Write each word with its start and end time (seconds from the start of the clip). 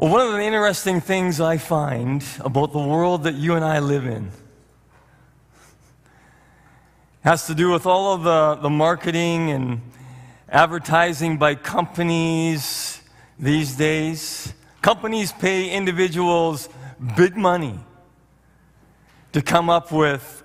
Well, 0.00 0.12
one 0.12 0.26
of 0.28 0.32
the 0.32 0.40
interesting 0.40 1.02
things 1.02 1.42
I 1.42 1.58
find 1.58 2.24
about 2.40 2.72
the 2.72 2.78
world 2.78 3.24
that 3.24 3.34
you 3.34 3.54
and 3.54 3.62
I 3.62 3.80
live 3.80 4.06
in 4.06 4.30
has 7.20 7.46
to 7.48 7.54
do 7.54 7.70
with 7.70 7.84
all 7.84 8.14
of 8.14 8.22
the, 8.22 8.62
the 8.62 8.70
marketing 8.70 9.50
and 9.50 9.82
advertising 10.48 11.36
by 11.36 11.54
companies 11.54 13.02
these 13.38 13.76
days. 13.76 14.54
Companies 14.80 15.32
pay 15.32 15.68
individuals 15.68 16.70
big 17.14 17.36
money 17.36 17.78
to 19.34 19.42
come 19.42 19.68
up 19.68 19.92
with 19.92 20.42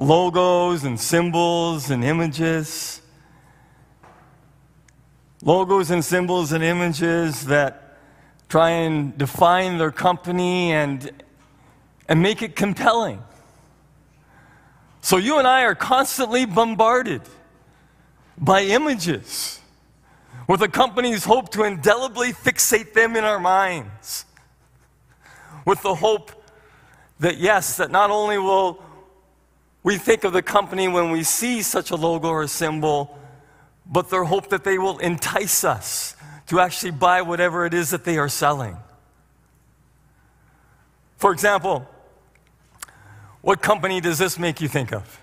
logos 0.00 0.82
and 0.82 0.98
symbols 0.98 1.90
and 1.90 2.02
images. 2.02 3.00
Logos 5.44 5.92
and 5.92 6.04
symbols 6.04 6.50
and 6.50 6.64
images 6.64 7.46
that 7.46 7.85
try 8.48 8.70
and 8.70 9.16
define 9.18 9.78
their 9.78 9.90
company 9.90 10.72
and, 10.72 11.10
and 12.08 12.22
make 12.22 12.42
it 12.42 12.54
compelling. 12.54 13.22
So 15.00 15.16
you 15.16 15.38
and 15.38 15.46
I 15.46 15.62
are 15.62 15.74
constantly 15.74 16.46
bombarded 16.46 17.22
by 18.38 18.62
images 18.62 19.60
with 20.48 20.60
the 20.60 20.68
company's 20.68 21.24
hope 21.24 21.50
to 21.52 21.64
indelibly 21.64 22.32
fixate 22.32 22.92
them 22.92 23.16
in 23.16 23.24
our 23.24 23.40
minds. 23.40 24.24
With 25.64 25.82
the 25.82 25.94
hope 25.94 26.30
that, 27.18 27.38
yes, 27.38 27.76
that 27.78 27.90
not 27.90 28.10
only 28.10 28.38
will 28.38 28.82
we 29.82 29.98
think 29.98 30.24
of 30.24 30.32
the 30.32 30.42
company 30.42 30.88
when 30.88 31.10
we 31.10 31.22
see 31.22 31.62
such 31.62 31.90
a 31.90 31.96
logo 31.96 32.28
or 32.28 32.42
a 32.42 32.48
symbol, 32.48 33.18
but 33.86 34.10
their 34.10 34.24
hope 34.24 34.50
that 34.50 34.64
they 34.64 34.78
will 34.78 34.98
entice 34.98 35.64
us 35.64 36.16
to 36.46 36.60
actually 36.60 36.92
buy 36.92 37.22
whatever 37.22 37.66
it 37.66 37.74
is 37.74 37.90
that 37.90 38.04
they 38.04 38.18
are 38.18 38.28
selling. 38.28 38.76
For 41.16 41.32
example, 41.32 41.88
what 43.40 43.62
company 43.62 44.00
does 44.00 44.18
this 44.18 44.38
make 44.38 44.60
you 44.60 44.68
think 44.68 44.92
of? 44.92 45.20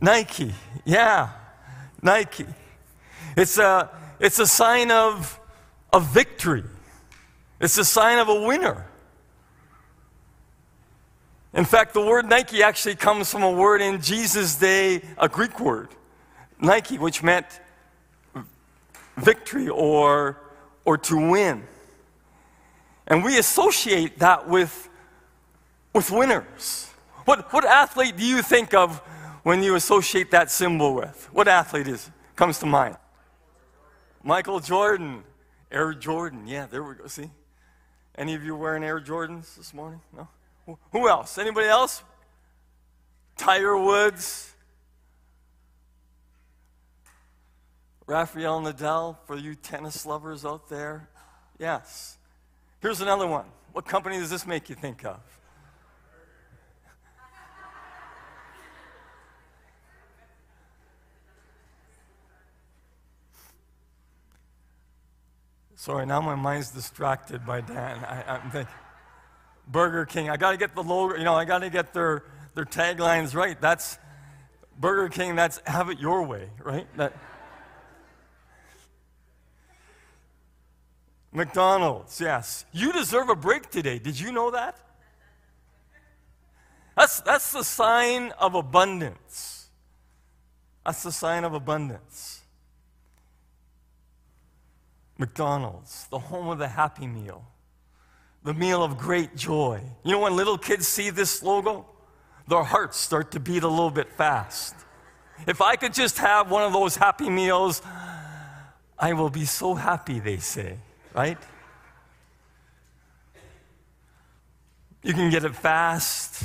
Nike. 0.00 0.54
Yeah, 0.84 1.30
Nike. 2.02 2.46
It's 3.36 3.58
a, 3.58 3.90
it's 4.18 4.38
a 4.38 4.46
sign 4.46 4.90
of, 4.90 5.38
of 5.92 6.06
victory, 6.12 6.64
it's 7.60 7.78
a 7.78 7.84
sign 7.84 8.18
of 8.18 8.28
a 8.28 8.46
winner. 8.46 8.86
In 11.52 11.64
fact, 11.64 11.94
the 11.94 12.00
word 12.00 12.28
Nike 12.28 12.62
actually 12.62 12.94
comes 12.94 13.30
from 13.30 13.42
a 13.42 13.50
word 13.50 13.80
in 13.80 14.00
Jesus' 14.00 14.54
day, 14.54 15.02
a 15.18 15.28
Greek 15.28 15.58
word, 15.58 15.88
Nike, 16.60 16.96
which 16.96 17.24
meant 17.24 17.46
victory 19.20 19.68
or, 19.68 20.40
or 20.84 20.98
to 20.98 21.30
win. 21.30 21.64
And 23.06 23.24
we 23.24 23.38
associate 23.38 24.18
that 24.20 24.48
with, 24.48 24.88
with 25.92 26.10
winners. 26.10 26.90
What, 27.24 27.52
what 27.52 27.64
athlete 27.64 28.16
do 28.16 28.24
you 28.24 28.42
think 28.42 28.74
of 28.74 28.98
when 29.42 29.62
you 29.62 29.74
associate 29.74 30.30
that 30.30 30.50
symbol 30.50 30.94
with? 30.94 31.28
What 31.32 31.48
athlete 31.48 31.88
is, 31.88 32.10
comes 32.36 32.58
to 32.60 32.66
mind? 32.66 32.96
Michael 34.22 34.60
Jordan. 34.60 35.24
Air 35.72 35.94
Jordan. 35.94 36.46
Yeah, 36.46 36.66
there 36.66 36.82
we 36.82 36.94
go. 36.94 37.06
See? 37.06 37.30
Any 38.16 38.34
of 38.34 38.44
you 38.44 38.56
wearing 38.56 38.82
Air 38.82 39.00
Jordans 39.00 39.56
this 39.56 39.72
morning? 39.72 40.00
No? 40.16 40.28
Who 40.92 41.08
else? 41.08 41.38
Anybody 41.38 41.68
else? 41.68 42.02
Tiger 43.36 43.76
Woods. 43.78 44.49
Rafael 48.10 48.60
Nadal, 48.60 49.16
for 49.24 49.36
you 49.36 49.54
tennis 49.54 50.04
lovers 50.04 50.44
out 50.44 50.68
there? 50.68 51.08
Yes. 51.60 52.18
Here's 52.80 53.00
another 53.00 53.28
one. 53.28 53.44
What 53.70 53.86
company 53.86 54.18
does 54.18 54.30
this 54.30 54.48
make 54.48 54.68
you 54.68 54.74
think 54.74 55.04
of? 55.04 55.20
Sorry, 65.76 66.04
now 66.04 66.20
my 66.20 66.34
mind's 66.34 66.72
distracted 66.72 67.46
by 67.46 67.60
Dan. 67.60 68.04
I, 68.04 68.38
am 68.38 68.50
thinking 68.50 68.74
Burger 69.68 70.04
King. 70.04 70.28
I 70.28 70.36
got 70.36 70.50
to 70.50 70.56
get 70.56 70.74
the 70.74 70.82
logo. 70.82 71.16
You 71.16 71.22
know, 71.22 71.34
I 71.34 71.44
got 71.44 71.60
to 71.60 71.70
get 71.70 71.94
their 71.94 72.24
their 72.54 72.64
taglines 72.64 73.36
right. 73.36 73.58
That's 73.60 73.98
Burger 74.80 75.08
King. 75.08 75.36
That's 75.36 75.62
have 75.64 75.90
it 75.90 76.00
your 76.00 76.24
way, 76.24 76.50
right? 76.60 76.88
That. 76.96 77.14
McDonald's, 81.32 82.20
yes. 82.20 82.64
You 82.72 82.92
deserve 82.92 83.28
a 83.28 83.36
break 83.36 83.70
today. 83.70 83.98
Did 83.98 84.18
you 84.18 84.32
know 84.32 84.50
that? 84.50 84.76
That's, 86.96 87.20
that's 87.20 87.52
the 87.52 87.62
sign 87.62 88.32
of 88.38 88.54
abundance. 88.54 89.68
That's 90.84 91.02
the 91.02 91.12
sign 91.12 91.44
of 91.44 91.54
abundance. 91.54 92.42
McDonald's, 95.18 96.08
the 96.10 96.18
home 96.18 96.48
of 96.48 96.58
the 96.58 96.66
Happy 96.66 97.06
Meal, 97.06 97.44
the 98.42 98.54
meal 98.54 98.82
of 98.82 98.98
great 98.98 99.36
joy. 99.36 99.80
You 100.02 100.12
know, 100.12 100.20
when 100.20 100.34
little 100.34 100.58
kids 100.58 100.88
see 100.88 101.10
this 101.10 101.42
logo, 101.42 101.86
their 102.48 102.64
hearts 102.64 102.96
start 102.96 103.30
to 103.32 103.40
beat 103.40 103.62
a 103.62 103.68
little 103.68 103.90
bit 103.90 104.10
fast. 104.10 104.74
If 105.46 105.60
I 105.60 105.76
could 105.76 105.94
just 105.94 106.18
have 106.18 106.50
one 106.50 106.64
of 106.64 106.72
those 106.72 106.96
Happy 106.96 107.30
Meals, 107.30 107.82
I 108.98 109.12
will 109.12 109.30
be 109.30 109.44
so 109.44 109.74
happy, 109.74 110.18
they 110.18 110.38
say 110.38 110.78
right? 111.14 111.38
You 115.02 115.14
can 115.14 115.30
get 115.30 115.44
it 115.44 115.56
fast. 115.56 116.44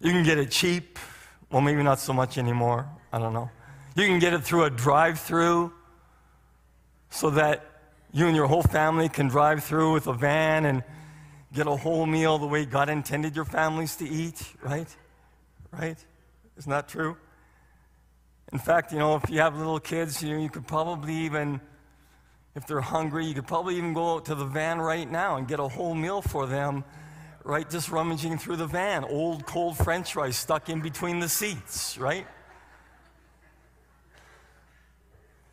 You 0.00 0.12
can 0.12 0.24
get 0.24 0.38
it 0.38 0.50
cheap. 0.50 0.98
Well, 1.50 1.60
maybe 1.60 1.82
not 1.82 1.98
so 1.98 2.12
much 2.12 2.38
anymore. 2.38 2.86
I 3.12 3.18
don't 3.18 3.32
know. 3.32 3.50
You 3.96 4.06
can 4.06 4.18
get 4.18 4.32
it 4.32 4.44
through 4.44 4.64
a 4.64 4.70
drive 4.70 5.18
through 5.18 5.72
so 7.10 7.30
that 7.30 7.64
you 8.12 8.26
and 8.26 8.36
your 8.36 8.46
whole 8.46 8.62
family 8.62 9.08
can 9.08 9.28
drive 9.28 9.64
through 9.64 9.92
with 9.92 10.06
a 10.06 10.12
van 10.12 10.66
and 10.66 10.84
get 11.52 11.66
a 11.66 11.76
whole 11.76 12.06
meal 12.06 12.38
the 12.38 12.46
way 12.46 12.64
God 12.64 12.88
intended 12.88 13.34
your 13.34 13.44
families 13.44 13.96
to 13.96 14.08
eat, 14.08 14.40
right? 14.62 14.88
Right? 15.72 15.98
Isn't 16.58 16.70
that 16.70 16.88
true? 16.88 17.16
In 18.52 18.58
fact, 18.58 18.92
you 18.92 18.98
know, 18.98 19.16
if 19.16 19.28
you 19.28 19.40
have 19.40 19.56
little 19.56 19.80
kids, 19.80 20.22
you, 20.22 20.34
know, 20.34 20.42
you 20.42 20.48
could 20.48 20.66
probably 20.66 21.14
even 21.14 21.60
if 22.58 22.66
they're 22.66 22.80
hungry, 22.80 23.24
you 23.24 23.34
could 23.34 23.46
probably 23.46 23.76
even 23.76 23.92
go 23.92 24.16
out 24.16 24.24
to 24.24 24.34
the 24.34 24.44
van 24.44 24.80
right 24.80 25.08
now 25.08 25.36
and 25.36 25.46
get 25.46 25.60
a 25.60 25.68
whole 25.68 25.94
meal 25.94 26.20
for 26.20 26.44
them, 26.44 26.82
right? 27.44 27.70
Just 27.70 27.88
rummaging 27.88 28.36
through 28.36 28.56
the 28.56 28.66
van. 28.66 29.04
Old, 29.04 29.46
cold 29.46 29.76
french 29.76 30.12
fries 30.14 30.36
stuck 30.36 30.68
in 30.68 30.80
between 30.80 31.20
the 31.20 31.28
seats, 31.28 31.96
right? 31.98 32.26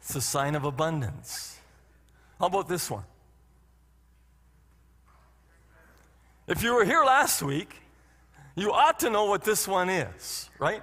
It's 0.01 0.15
a 0.15 0.21
sign 0.21 0.55
of 0.55 0.63
abundance. 0.63 1.59
How 2.39 2.47
about 2.47 2.67
this 2.67 2.89
one? 2.89 3.03
If 6.47 6.63
you 6.63 6.73
were 6.73 6.85
here 6.85 7.03
last 7.03 7.43
week, 7.43 7.83
you 8.55 8.71
ought 8.71 8.99
to 9.01 9.11
know 9.11 9.25
what 9.25 9.43
this 9.43 9.67
one 9.67 9.89
is, 9.89 10.49
right? 10.57 10.81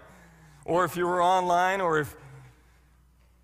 Or 0.65 0.84
if 0.84 0.97
you 0.97 1.04
were 1.04 1.21
online, 1.21 1.81
or 1.81 1.99
if 1.99 2.15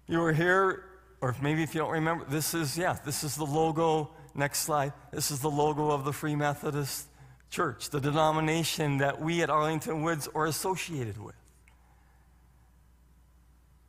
you 0.06 0.20
were 0.20 0.32
here 0.32 0.87
or 1.20 1.34
maybe 1.42 1.62
if 1.62 1.74
you 1.74 1.80
don't 1.80 1.90
remember, 1.90 2.24
this 2.28 2.54
is, 2.54 2.78
yeah, 2.78 2.96
this 3.04 3.24
is 3.24 3.36
the 3.36 3.46
logo. 3.46 4.10
Next 4.34 4.60
slide. 4.60 4.92
This 5.12 5.30
is 5.30 5.40
the 5.40 5.50
logo 5.50 5.90
of 5.90 6.04
the 6.04 6.12
Free 6.12 6.36
Methodist 6.36 7.08
Church, 7.50 7.90
the 7.90 8.00
denomination 8.00 8.98
that 8.98 9.20
we 9.20 9.42
at 9.42 9.50
Arlington 9.50 10.02
Woods 10.02 10.28
are 10.34 10.46
associated 10.46 11.18
with. 11.20 11.34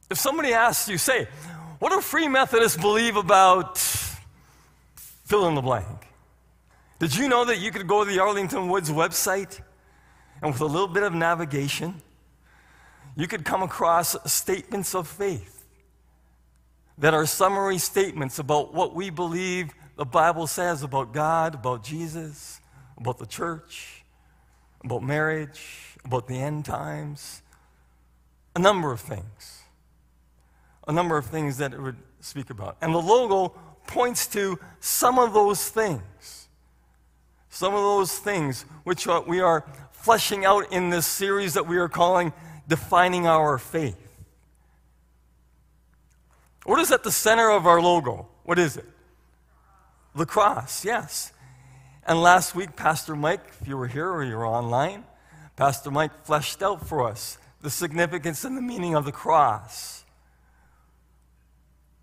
If 0.10 0.18
somebody 0.18 0.54
asks 0.54 0.90
you, 0.90 0.98
say, 0.98 1.28
what 1.78 1.92
do 1.92 2.02
Free 2.02 2.28
Methodists 2.28 2.82
believe 2.82 3.16
about 3.16 3.78
fill 3.78 5.48
in 5.48 5.56
the 5.56 5.62
blank? 5.62 6.08
Did 6.98 7.16
you 7.16 7.30
know 7.30 7.46
that 7.46 7.60
you 7.60 7.72
could 7.72 7.88
go 7.88 8.04
to 8.04 8.10
the 8.10 8.20
Arlington 8.20 8.70
Woods 8.70 8.90
website 8.90 9.62
and 10.42 10.52
with 10.52 10.62
a 10.62 10.66
little 10.66 10.88
bit 10.88 11.04
of 11.04 11.14
navigation, 11.14 12.02
you 13.16 13.28
could 13.28 13.46
come 13.46 13.62
across 13.62 14.16
statements 14.32 14.96
of 14.96 15.08
faith 15.08 15.59
that 17.00 17.14
are 17.14 17.26
summary 17.26 17.78
statements 17.78 18.40
about 18.40 18.74
what 18.74 18.94
we 18.94 19.10
believe 19.10 19.74
the 19.96 20.06
Bible 20.06 20.48
says 20.48 20.84
about 20.84 21.14
God, 21.14 21.56
about 21.56 21.84
Jesus, 21.84 22.62
about 22.98 23.18
the 23.18 23.26
church, 23.26 24.04
about 24.84 25.04
marriage, 25.04 25.98
about 26.06 26.28
the 26.28 26.36
end 26.40 26.66
times, 26.66 27.42
a 28.56 28.60
number 28.60 28.92
of 28.92 29.00
things. 29.00 29.64
A 30.88 30.92
number 30.92 31.18
of 31.18 31.26
things 31.26 31.58
that 31.58 31.74
it 31.74 31.80
would 31.80 31.98
speak 32.20 32.50
about. 32.50 32.76
And 32.82 32.94
the 32.94 33.00
logo 33.00 33.56
points 33.86 34.26
to 34.28 34.60
some 34.80 35.20
of 35.20 35.34
those 35.34 35.70
things. 35.70 36.48
Some 37.50 37.74
of 37.74 37.82
those 37.82 38.18
things 38.18 38.64
which 38.84 39.08
we 39.28 39.40
are 39.40 39.66
fleshing 39.92 40.46
out 40.46 40.72
in 40.72 40.90
this 40.90 41.06
series 41.06 41.54
that 41.54 41.68
we 41.68 41.78
are 41.78 41.90
calling 41.90 42.34
Defining 42.68 43.28
Our 43.28 43.58
Faith. 43.58 44.09
What 46.66 46.80
is 46.80 46.92
at 46.92 47.04
the 47.04 47.12
center 47.12 47.50
of 47.50 47.66
our 47.66 47.82
logo? 47.82 48.28
What 48.44 48.60
is 48.60 48.78
it? 48.78 48.86
the 50.16 50.26
cross, 50.26 50.86
yes. 50.86 51.32
And 52.06 52.22
last 52.22 52.56
week, 52.56 52.76
Pastor 52.76 53.16
Mike, 53.16 53.42
if 53.62 53.68
you 53.68 53.78
were 53.78 53.88
here 53.88 54.10
or 54.10 54.24
you 54.24 54.36
were 54.36 54.48
online, 54.48 55.04
Pastor 55.56 55.92
Mike 55.92 56.26
fleshed 56.26 56.62
out 56.62 56.88
for 56.88 57.08
us 57.08 57.38
the 57.62 57.70
significance 57.70 58.44
and 58.44 58.56
the 58.56 58.62
meaning 58.62 58.96
of 58.96 59.06
the 59.06 59.12
cross. 59.12 60.06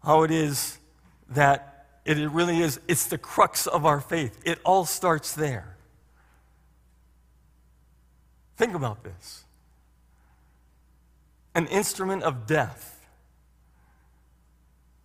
How 0.03 0.23
it 0.23 0.31
is 0.31 0.79
that 1.31 1.87
it 2.05 2.19
really 2.31 2.61
is, 2.61 2.79
it's 2.87 3.07
the 3.07 3.19
crux 3.19 3.67
of 3.67 3.85
our 3.85 4.01
faith. 4.01 4.41
It 4.45 4.61
all 4.65 4.85
starts 4.85 5.33
there. 5.33 5.77
Think 8.57 8.75
about 8.75 9.05
this 9.05 9.45
an 11.55 11.67
instrument 11.69 12.23
of 12.23 12.47
death 12.47 12.96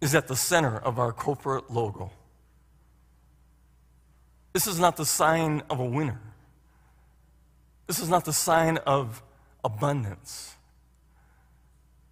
is 0.01 0.15
at 0.15 0.27
the 0.27 0.35
center 0.35 0.77
of 0.77 0.99
our 0.99 1.13
corporate 1.13 1.71
logo. 1.71 2.11
This 4.53 4.67
is 4.67 4.79
not 4.79 4.97
the 4.97 5.05
sign 5.05 5.61
of 5.69 5.79
a 5.79 5.85
winner. 5.85 6.19
This 7.87 7.99
is 7.99 8.09
not 8.09 8.25
the 8.25 8.33
sign 8.33 8.77
of 8.79 9.21
abundance. 9.63 10.55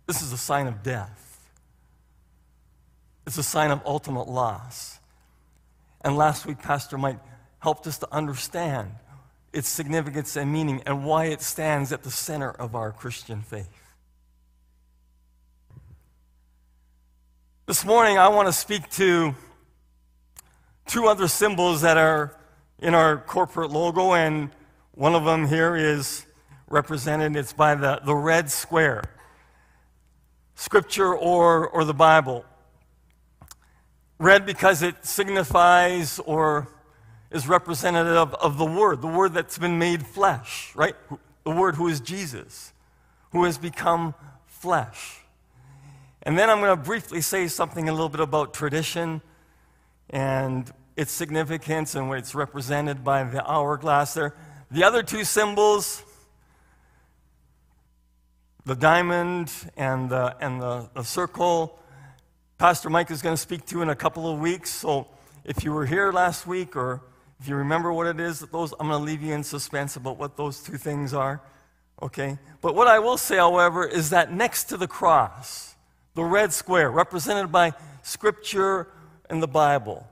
This 0.07 0.21
is 0.21 0.31
a 0.31 0.37
sign 0.37 0.67
of 0.67 0.83
death. 0.83 1.49
It's 3.25 3.37
a 3.37 3.43
sign 3.43 3.71
of 3.71 3.81
ultimate 3.85 4.27
loss. 4.27 4.99
And 6.01 6.15
last 6.15 6.45
week, 6.45 6.59
Pastor 6.59 6.97
Mike 6.97 7.19
helped 7.59 7.85
us 7.87 7.97
to 7.99 8.07
understand 8.11 8.91
its 9.51 9.67
significance 9.67 10.35
and 10.35 10.51
meaning 10.51 10.81
and 10.85 11.03
why 11.03 11.25
it 11.25 11.41
stands 11.41 11.91
at 11.91 12.03
the 12.03 12.11
center 12.11 12.51
of 12.51 12.75
our 12.75 12.91
Christian 12.91 13.41
faith. 13.41 13.69
This 17.69 17.85
morning, 17.85 18.17
I 18.17 18.29
want 18.29 18.47
to 18.47 18.51
speak 18.51 18.89
to 18.93 19.35
two 20.87 21.05
other 21.05 21.27
symbols 21.27 21.81
that 21.81 21.97
are 21.97 22.35
in 22.79 22.95
our 22.95 23.17
corporate 23.17 23.69
logo, 23.69 24.15
and 24.15 24.49
one 24.95 25.13
of 25.13 25.23
them 25.23 25.47
here 25.47 25.75
is 25.75 26.25
represented, 26.67 27.35
it's 27.35 27.53
by 27.53 27.75
the, 27.75 28.01
the 28.03 28.15
red 28.15 28.49
square 28.49 29.03
Scripture 30.55 31.15
or, 31.15 31.69
or 31.69 31.85
the 31.85 31.93
Bible. 31.93 32.43
Red 34.17 34.47
because 34.47 34.81
it 34.81 35.05
signifies 35.05 36.17
or 36.25 36.69
is 37.29 37.47
representative 37.47 38.33
of 38.33 38.57
the 38.57 38.65
Word, 38.65 38.99
the 38.99 39.07
Word 39.07 39.35
that's 39.35 39.59
been 39.59 39.77
made 39.77 40.07
flesh, 40.07 40.71
right? 40.75 40.95
The 41.43 41.51
Word 41.51 41.75
who 41.75 41.87
is 41.87 41.99
Jesus, 41.99 42.73
who 43.31 43.43
has 43.43 43.59
become 43.59 44.15
flesh. 44.47 45.19
And 46.23 46.37
then 46.37 46.49
I'm 46.49 46.59
going 46.59 46.75
to 46.77 46.83
briefly 46.83 47.21
say 47.21 47.47
something 47.47 47.87
a 47.87 47.91
little 47.91 48.09
bit 48.09 48.19
about 48.19 48.53
tradition 48.53 49.21
and 50.09 50.69
its 50.97 51.11
significance 51.11 51.95
and 51.95 52.09
what 52.09 52.17
it's 52.17 52.35
represented 52.35 53.03
by 53.03 53.23
the 53.23 53.45
hourglass 53.49 54.13
there. 54.15 54.35
The 54.69 54.83
other 54.83 55.01
two 55.01 55.23
symbols, 55.23 56.03
the 58.65 58.75
diamond 58.75 59.51
and 59.77 60.09
the, 60.09 60.35
and 60.41 60.61
the, 60.61 60.89
the 60.93 61.03
circle, 61.03 61.79
Pastor 62.57 62.89
Mike 62.89 63.09
is 63.11 63.21
going 63.21 63.33
to 63.33 63.41
speak 63.41 63.65
to 63.67 63.81
in 63.81 63.89
a 63.89 63.95
couple 63.95 64.31
of 64.31 64.39
weeks. 64.39 64.69
So 64.69 65.07
if 65.45 65.63
you 65.63 65.71
were 65.71 65.85
here 65.85 66.11
last 66.11 66.45
week 66.45 66.75
or 66.75 67.01
if 67.39 67.47
you 67.47 67.55
remember 67.55 67.93
what 67.93 68.07
it 68.07 68.19
is, 68.19 68.41
those, 68.41 68.73
I'm 68.77 68.89
going 68.89 68.99
to 68.99 69.05
leave 69.05 69.21
you 69.21 69.33
in 69.33 69.43
suspense 69.43 69.95
about 69.95 70.17
what 70.17 70.35
those 70.35 70.61
two 70.61 70.75
things 70.75 71.13
are. 71.13 71.41
Okay? 72.01 72.37
But 72.59 72.75
what 72.75 72.87
I 72.87 72.99
will 72.99 73.17
say, 73.17 73.37
however, 73.37 73.85
is 73.85 74.09
that 74.09 74.33
next 74.33 74.65
to 74.65 74.77
the 74.77 74.87
cross, 74.87 75.68
the 76.19 76.25
red 76.25 76.51
square, 76.51 76.91
represented 76.91 77.49
by 77.49 77.71
Scripture 78.03 78.87
and 79.29 79.41
the 79.41 79.47
Bible, 79.47 80.05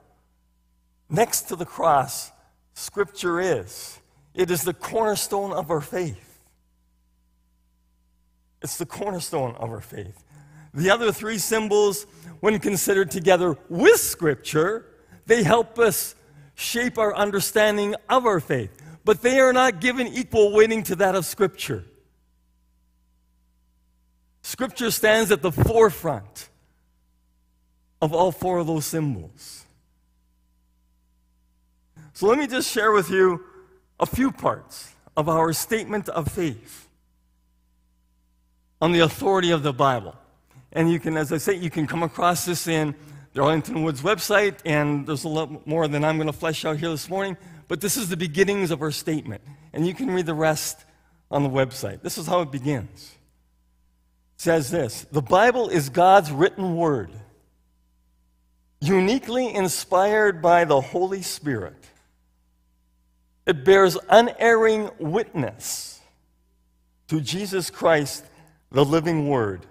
next 1.10 1.42
to 1.42 1.56
the 1.56 1.66
cross, 1.66 2.32
Scripture 2.72 3.40
is. 3.40 3.98
It 4.34 4.50
is 4.50 4.62
the 4.62 4.72
cornerstone 4.72 5.52
of 5.52 5.70
our 5.70 5.82
faith. 5.82 6.40
It's 8.62 8.78
the 8.78 8.86
cornerstone 8.86 9.54
of 9.56 9.68
our 9.68 9.82
faith. 9.82 10.24
The 10.72 10.88
other 10.88 11.12
three 11.12 11.36
symbols, 11.36 12.06
when 12.40 12.58
considered 12.58 13.10
together 13.10 13.58
with 13.68 14.00
Scripture, 14.00 14.86
they 15.26 15.42
help 15.42 15.78
us 15.78 16.14
shape 16.54 16.96
our 16.96 17.14
understanding 17.14 17.96
of 18.08 18.24
our 18.24 18.40
faith, 18.40 18.80
but 19.04 19.20
they 19.20 19.40
are 19.40 19.52
not 19.52 19.82
given 19.82 20.06
equal 20.06 20.54
weighting 20.54 20.82
to 20.84 20.96
that 20.96 21.14
of 21.14 21.26
Scripture. 21.26 21.84
Scripture 24.42 24.90
stands 24.90 25.30
at 25.30 25.42
the 25.42 25.52
forefront 25.52 26.48
of 28.00 28.12
all 28.12 28.32
four 28.32 28.58
of 28.58 28.66
those 28.66 28.86
symbols. 28.86 29.64
So 32.12 32.26
let 32.26 32.38
me 32.38 32.46
just 32.46 32.70
share 32.70 32.92
with 32.92 33.10
you 33.10 33.44
a 34.00 34.06
few 34.06 34.32
parts 34.32 34.92
of 35.16 35.28
our 35.28 35.52
statement 35.52 36.08
of 36.08 36.28
faith 36.28 36.88
on 38.80 38.92
the 38.92 39.00
authority 39.00 39.50
of 39.50 39.62
the 39.62 39.72
Bible. 39.72 40.14
And 40.72 40.90
you 40.90 41.00
can, 41.00 41.16
as 41.16 41.32
I 41.32 41.38
say, 41.38 41.54
you 41.54 41.70
can 41.70 41.86
come 41.86 42.02
across 42.02 42.44
this 42.44 42.68
in 42.68 42.94
the 43.32 43.42
Arlington 43.42 43.82
Woods 43.82 44.02
website, 44.02 44.58
and 44.64 45.06
there's 45.06 45.24
a 45.24 45.28
lot 45.28 45.66
more 45.66 45.88
than 45.88 46.04
I'm 46.04 46.16
going 46.16 46.28
to 46.28 46.32
flesh 46.32 46.64
out 46.64 46.76
here 46.76 46.90
this 46.90 47.08
morning. 47.08 47.36
But 47.66 47.80
this 47.80 47.96
is 47.96 48.08
the 48.08 48.16
beginnings 48.16 48.70
of 48.70 48.80
our 48.82 48.90
statement, 48.90 49.42
and 49.72 49.86
you 49.86 49.94
can 49.94 50.10
read 50.10 50.26
the 50.26 50.34
rest 50.34 50.84
on 51.30 51.42
the 51.42 51.48
website. 51.50 52.02
This 52.02 52.16
is 52.16 52.26
how 52.26 52.40
it 52.40 52.50
begins. 52.50 53.17
Says 54.38 54.70
this 54.70 55.04
The 55.10 55.20
Bible 55.20 55.68
is 55.68 55.90
God's 55.90 56.30
written 56.30 56.76
word, 56.76 57.10
uniquely 58.80 59.52
inspired 59.52 60.40
by 60.40 60.64
the 60.64 60.80
Holy 60.80 61.22
Spirit. 61.22 61.74
It 63.44 63.64
bears 63.64 63.98
unerring 64.08 64.90
witness 64.98 66.00
to 67.08 67.20
Jesus 67.20 67.68
Christ 67.68 68.24
the 68.70 68.84
living 68.84 69.28
word. 69.28 69.66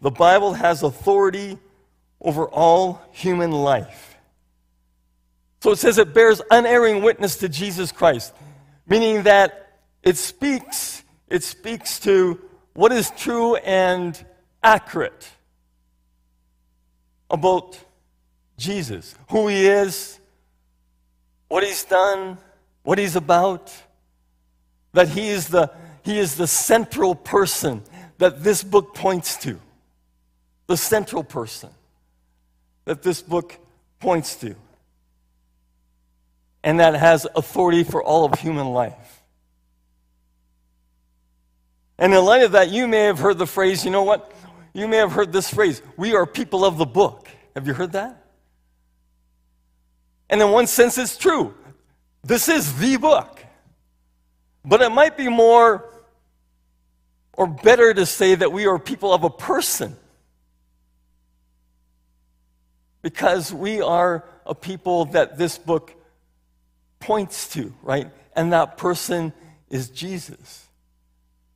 The 0.00 0.10
Bible 0.10 0.54
has 0.54 0.82
authority 0.82 1.58
over 2.20 2.46
all 2.48 3.02
human 3.12 3.52
life. 3.52 4.16
So 5.60 5.70
it 5.70 5.76
says 5.76 5.98
it 5.98 6.12
bears 6.12 6.42
unerring 6.50 7.02
witness 7.02 7.36
to 7.36 7.48
Jesus 7.48 7.92
Christ, 7.92 8.34
meaning 8.84 9.22
that 9.24 9.78
it 10.02 10.16
speaks, 10.16 11.04
it 11.28 11.44
speaks 11.44 12.00
to 12.00 12.40
what 12.74 12.92
is 12.92 13.10
true 13.10 13.56
and 13.56 14.24
accurate 14.62 15.28
about 17.30 17.78
Jesus, 18.56 19.14
who 19.30 19.48
he 19.48 19.66
is, 19.66 20.20
what 21.48 21.64
he's 21.64 21.84
done, 21.84 22.38
what 22.82 22.98
he's 22.98 23.16
about, 23.16 23.72
that 24.92 25.08
he 25.08 25.28
is 25.28 25.48
the, 25.48 25.70
he 26.02 26.18
is 26.18 26.36
the 26.36 26.46
central 26.46 27.14
person 27.14 27.82
that 28.18 28.42
this 28.42 28.62
book 28.62 28.94
points 28.94 29.36
to. 29.38 29.58
The 30.66 30.76
central 30.76 31.24
person 31.24 31.70
that 32.84 33.02
this 33.02 33.22
book 33.22 33.58
points 34.00 34.36
to. 34.36 34.54
And 36.62 36.80
that 36.80 36.94
has 36.94 37.26
authority 37.34 37.84
for 37.84 38.02
all 38.02 38.24
of 38.24 38.38
human 38.38 38.68
life. 38.68 39.21
And 42.02 42.12
in 42.12 42.24
light 42.24 42.42
of 42.42 42.50
that, 42.50 42.72
you 42.72 42.88
may 42.88 43.04
have 43.04 43.20
heard 43.20 43.38
the 43.38 43.46
phrase, 43.46 43.84
you 43.84 43.92
know 43.92 44.02
what? 44.02 44.32
You 44.74 44.88
may 44.88 44.96
have 44.96 45.12
heard 45.12 45.32
this 45.32 45.48
phrase, 45.48 45.80
we 45.96 46.16
are 46.16 46.26
people 46.26 46.64
of 46.64 46.76
the 46.76 46.84
book. 46.84 47.28
Have 47.54 47.68
you 47.68 47.74
heard 47.74 47.92
that? 47.92 48.26
And 50.28 50.42
in 50.42 50.50
one 50.50 50.66
sense, 50.66 50.98
it's 50.98 51.16
true. 51.16 51.54
This 52.24 52.48
is 52.48 52.76
the 52.80 52.96
book. 52.96 53.38
But 54.64 54.82
it 54.82 54.90
might 54.90 55.16
be 55.16 55.28
more 55.28 55.88
or 57.34 57.46
better 57.46 57.94
to 57.94 58.04
say 58.04 58.34
that 58.34 58.50
we 58.50 58.66
are 58.66 58.80
people 58.80 59.14
of 59.14 59.22
a 59.22 59.30
person. 59.30 59.96
Because 63.00 63.54
we 63.54 63.80
are 63.80 64.24
a 64.44 64.56
people 64.56 65.04
that 65.04 65.38
this 65.38 65.56
book 65.56 65.94
points 66.98 67.48
to, 67.50 67.72
right? 67.80 68.10
And 68.34 68.52
that 68.52 68.76
person 68.76 69.32
is 69.70 69.88
Jesus. 69.88 70.66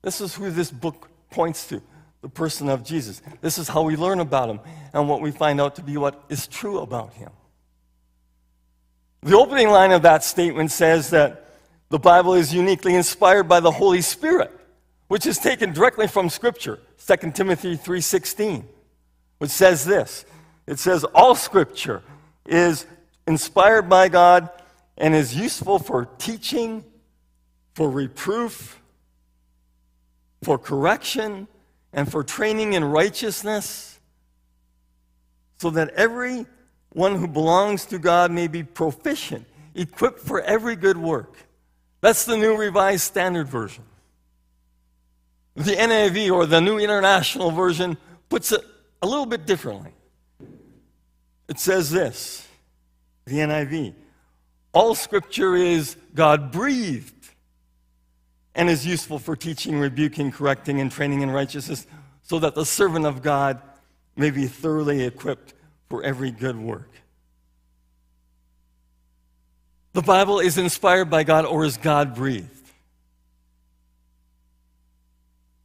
This 0.07 0.21
is 0.21 0.37
who 0.37 0.53
this 0.53 0.71
book 0.71 1.09
points 1.33 1.67
to 1.67 1.83
the 2.23 2.29
person 2.29 2.69
of 2.69 2.85
Jesus. 2.85 3.21
This 3.41 3.59
is 3.59 3.67
how 3.67 3.83
we 3.83 3.97
learn 3.97 4.21
about 4.21 4.49
him 4.49 4.61
and 4.93 5.09
what 5.09 5.21
we 5.21 5.33
find 5.33 5.61
out 5.61 5.75
to 5.75 5.83
be 5.83 5.97
what 5.97 6.23
is 6.29 6.47
true 6.47 6.79
about 6.79 7.13
him. 7.15 7.31
The 9.25 9.37
opening 9.37 9.69
line 9.69 9.91
of 9.91 10.03
that 10.03 10.23
statement 10.23 10.71
says 10.71 11.11
that 11.11 11.57
the 11.89 11.99
Bible 11.99 12.35
is 12.35 12.55
uniquely 12.55 12.95
inspired 12.95 13.49
by 13.49 13.59
the 13.59 13.73
Holy 13.73 14.01
Spirit 14.01 14.53
which 15.09 15.27
is 15.27 15.39
taken 15.39 15.73
directly 15.73 16.07
from 16.07 16.31
scripture 16.31 16.79
2 17.05 17.33
timothy 17.33 17.77
3.16 17.77 18.65
which 19.39 19.51
says 19.51 19.85
this 19.85 20.25
it 20.69 20.79
says 20.79 21.03
all 21.15 21.35
scripture 21.35 22.03
is 22.45 22.87
inspired 23.27 23.89
by 23.89 24.09
god 24.09 24.51
and 24.99 25.15
is 25.15 25.35
useful 25.35 25.79
for 25.81 26.07
teaching 26.19 26.85
for 27.75 27.91
reproof 27.91 28.81
for 30.47 30.59
correction 30.59 31.49
and 31.93 32.09
for 32.09 32.23
training 32.23 32.75
in 32.75 32.85
righteousness 32.85 33.99
so 35.59 35.71
that 35.71 35.89
every 35.95 36.47
one 36.91 37.17
who 37.17 37.27
belongs 37.27 37.85
to 37.87 37.99
God 37.99 38.31
may 38.31 38.47
be 38.47 38.63
proficient, 38.63 39.45
equipped 39.75 40.21
for 40.21 40.41
every 40.43 40.77
good 40.77 40.97
work. 40.97 41.35
That's 42.01 42.25
the 42.27 42.37
New 42.37 42.57
Revised 42.57 43.03
Standard 43.03 43.49
Version. 43.49 43.83
The 45.57 45.73
NIV, 45.73 46.31
or 46.31 46.47
the 46.47 46.61
New 46.61 46.79
International 46.79 47.51
Version, 47.51 47.97
puts 48.29 48.53
it 48.53 48.65
a 49.03 49.07
little 49.09 49.27
bit 49.27 49.47
differently. 49.47 49.91
It 51.49 51.59
says 51.59 51.91
this 51.91 52.47
the 53.25 53.39
NIV 53.39 53.95
All 54.73 54.95
scripture 54.95 55.57
is 55.57 55.97
God 56.15 56.53
breathed 56.53 57.16
and 58.57 58.71
is 58.71 58.87
useful 58.87 59.19
for 59.19 59.37
teaching, 59.37 59.79
rebuking, 59.79 60.33
correcting, 60.33 60.81
and 60.81 60.91
training 60.91 61.21
in 61.21 61.31
righteousness, 61.31 61.87
so 62.23 62.39
that 62.39 62.55
the 62.55 62.65
servant 62.65 63.05
of 63.05 63.23
God 63.23 63.61
may 64.17 64.31
be 64.31 64.47
thoroughly 64.47 65.05
equipped 65.05 65.53
for 65.89 66.03
every 66.03 66.31
good 66.31 66.57
work. 66.57 66.91
The 69.93 70.03
Bible 70.03 70.41
is 70.41 70.59
inspired 70.59 71.11
by 71.11 71.23
God 71.23 71.45
or 71.45 71.65
is 71.65 71.77
God 71.77 72.15
breathed? 72.15 72.51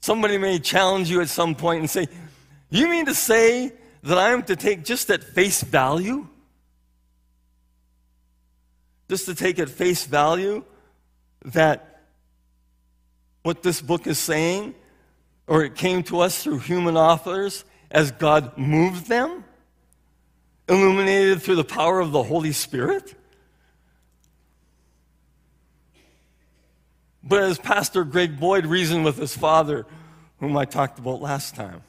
Somebody 0.01 0.37
may 0.37 0.59
challenge 0.59 1.09
you 1.09 1.21
at 1.21 1.29
some 1.29 1.55
point 1.55 1.79
and 1.79 1.89
say, 1.89 2.07
You 2.69 2.89
mean 2.89 3.05
to 3.05 3.15
say 3.15 3.71
that 4.03 4.17
I 4.17 4.31
am 4.31 4.43
to 4.43 4.55
take 4.55 4.83
just 4.83 5.09
at 5.09 5.23
face 5.23 5.63
value? 5.63 6.27
Just 9.09 9.25
to 9.27 9.35
take 9.35 9.59
at 9.59 9.69
face 9.69 10.05
value 10.05 10.63
that 11.45 11.90
what 13.43 13.63
this 13.63 13.81
book 13.81 14.07
is 14.07 14.19
saying, 14.19 14.75
or 15.47 15.63
it 15.63 15.75
came 15.75 16.03
to 16.03 16.19
us 16.19 16.43
through 16.43 16.59
human 16.59 16.95
authors 16.95 17.65
as 17.89 18.11
God 18.11 18.57
moved 18.57 19.07
them, 19.07 19.43
illuminated 20.69 21.41
through 21.41 21.55
the 21.55 21.63
power 21.63 21.99
of 21.99 22.11
the 22.11 22.23
Holy 22.23 22.51
Spirit? 22.51 23.15
But 27.23 27.43
as 27.43 27.59
Pastor 27.59 28.03
Greg 28.03 28.39
Boyd 28.39 28.65
reasoned 28.65 29.05
with 29.05 29.17
his 29.17 29.35
father, 29.35 29.85
whom 30.39 30.57
I 30.57 30.65
talked 30.65 30.99
about 30.99 31.21
last 31.21 31.55
time, 31.55 31.83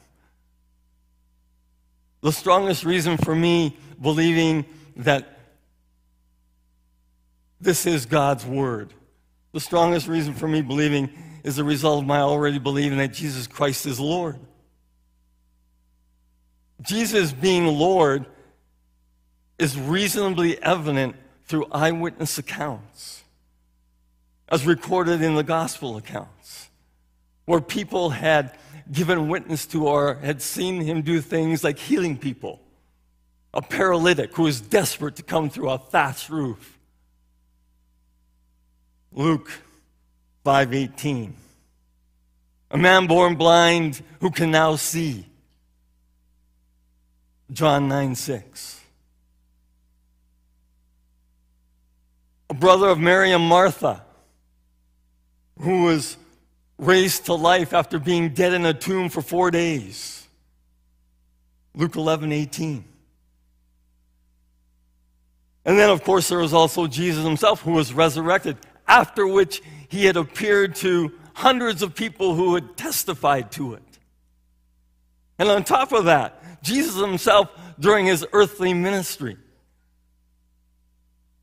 the 2.21 2.33
strongest 2.33 2.85
reason 2.85 3.17
for 3.17 3.35
me 3.35 3.77
believing 4.01 4.65
that 4.97 5.39
this 7.61 7.87
is 7.87 8.07
God's 8.07 8.45
Word, 8.45 8.93
the 9.53 9.61
strongest 9.61 10.07
reason 10.07 10.35
for 10.35 10.49
me 10.49 10.61
believing 10.61 11.11
is 11.45 11.59
a 11.59 11.65
result 11.65 12.03
of 12.03 12.07
my 12.07 12.21
already 12.21 12.59
believing 12.59 12.99
that 12.99 13.13
Jesus 13.13 13.47
Christ 13.47 13.87
is 13.87 13.99
Lord. 13.99 14.39
Jesus 16.81 17.33
being 17.33 17.67
Lord 17.67 18.27
is 19.59 19.79
reasonably 19.79 20.61
evident 20.63 21.17
through 21.47 21.67
eyewitness 21.71 22.39
accounts, 22.39 23.23
as 24.49 24.67
recorded 24.67 25.23
in 25.23 25.35
the 25.35 25.43
gospel 25.43 25.97
accounts, 25.97 26.69
where 27.45 27.61
people 27.61 28.11
had 28.11 28.57
given 28.91 29.29
witness 29.29 29.67
to 29.67 29.87
or 29.87 30.15
had 30.15 30.43
seen 30.43 30.81
him 30.81 31.03
do 31.03 31.21
things 31.21 31.63
like 31.63 31.79
healing 31.79 32.17
people, 32.17 32.61
a 33.55 33.63
paralytic 33.63 34.35
who 34.35 34.45
was 34.45 34.61
desperate 34.61 35.17
to 35.17 35.23
come 35.23 35.49
through 35.51 35.71
a 35.71 35.79
thatched 35.79 36.29
roof. 36.29 36.79
Luke 39.13 39.51
5:18. 40.45 41.35
A 42.71 42.79
man 42.79 43.07
born 43.07 43.37
blind 43.37 44.03
who 44.21 44.31
can 44.31 44.51
now 44.51 44.77
see. 44.77 45.27
John 47.53 47.89
9 47.89 48.15
6. 48.15 48.81
A 52.49 52.55
brother 52.55 52.89
of 52.89 52.99
Mary 52.99 53.33
and 53.33 53.47
Martha 53.47 54.03
who 55.59 55.85
was 55.85 56.17
raised 56.79 57.27
to 57.27 57.35
life 57.35 57.73
after 57.73 57.99
being 57.99 58.31
dead 58.31 58.53
in 58.53 58.67
a 58.67 58.75
tomb 58.75 59.09
for 59.09 59.23
four 59.23 59.51
days. 59.51 60.27
Luke 61.75 61.97
11 61.97 62.33
18. 62.33 62.85
And 65.65 65.79
then, 65.79 65.91
of 65.91 66.03
course, 66.03 66.29
there 66.29 66.39
was 66.39 66.53
also 66.53 66.89
Jesus 66.89 67.25
himself 67.25 67.63
who 67.63 67.73
was 67.73 67.93
resurrected, 67.93 68.59
after 68.89 69.27
which 69.27 69.63
he 69.93 70.07
had 70.07 70.17
appeared 70.17 70.75
to 70.75 71.13
hundreds 71.35 71.83
of 71.83 71.95
people 71.95 72.35
who 72.35 72.55
had 72.55 72.79
testified 72.79 73.53
to 73.53 73.75
it. 73.75 73.83
And 75.39 75.51
on 75.51 75.65
top 75.65 75.93
of 75.93 76.07
that, 76.07 76.63
Jesus 76.63 76.99
himself, 76.99 77.51
during 77.79 78.07
his 78.07 78.25
earthly 78.33 78.73
ministry, 78.73 79.37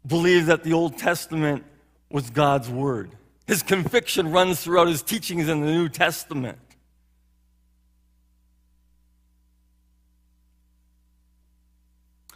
believed 0.03 0.47
that 0.47 0.63
the 0.63 0.73
Old 0.73 0.97
Testament 0.97 1.63
was 2.09 2.31
God's 2.31 2.67
Word. 2.71 3.11
His 3.45 3.61
conviction 3.61 4.31
runs 4.31 4.59
throughout 4.59 4.87
his 4.87 5.03
teachings 5.03 5.47
in 5.47 5.61
the 5.61 5.67
New 5.67 5.87
Testament. 5.87 6.57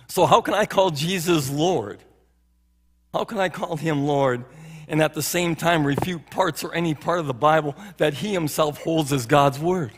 So, 0.08 0.28
how 0.28 0.42
can 0.42 0.54
I 0.54 0.68
call 0.68 0.92
Jesus 0.92 1.50
Lord? 1.50 2.04
How 3.12 3.24
can 3.24 3.40
I 3.40 3.50
call 3.50 3.78
him 3.78 4.06
Lord 4.06 4.46
and 4.88 5.02
at 5.02 5.14
the 5.14 5.22
same 5.22 5.56
time 5.56 5.86
refute 5.86 6.30
parts 6.30 6.64
or 6.64 6.74
any 6.74 6.94
part 6.94 7.20
of 7.20 7.28
the 7.28 7.34
Bible 7.34 7.76
that 7.98 8.16
he 8.16 8.34
himself 8.34 8.82
holds 8.84 9.14
as 9.14 9.26
God's 9.26 9.60
Word? 9.60 9.92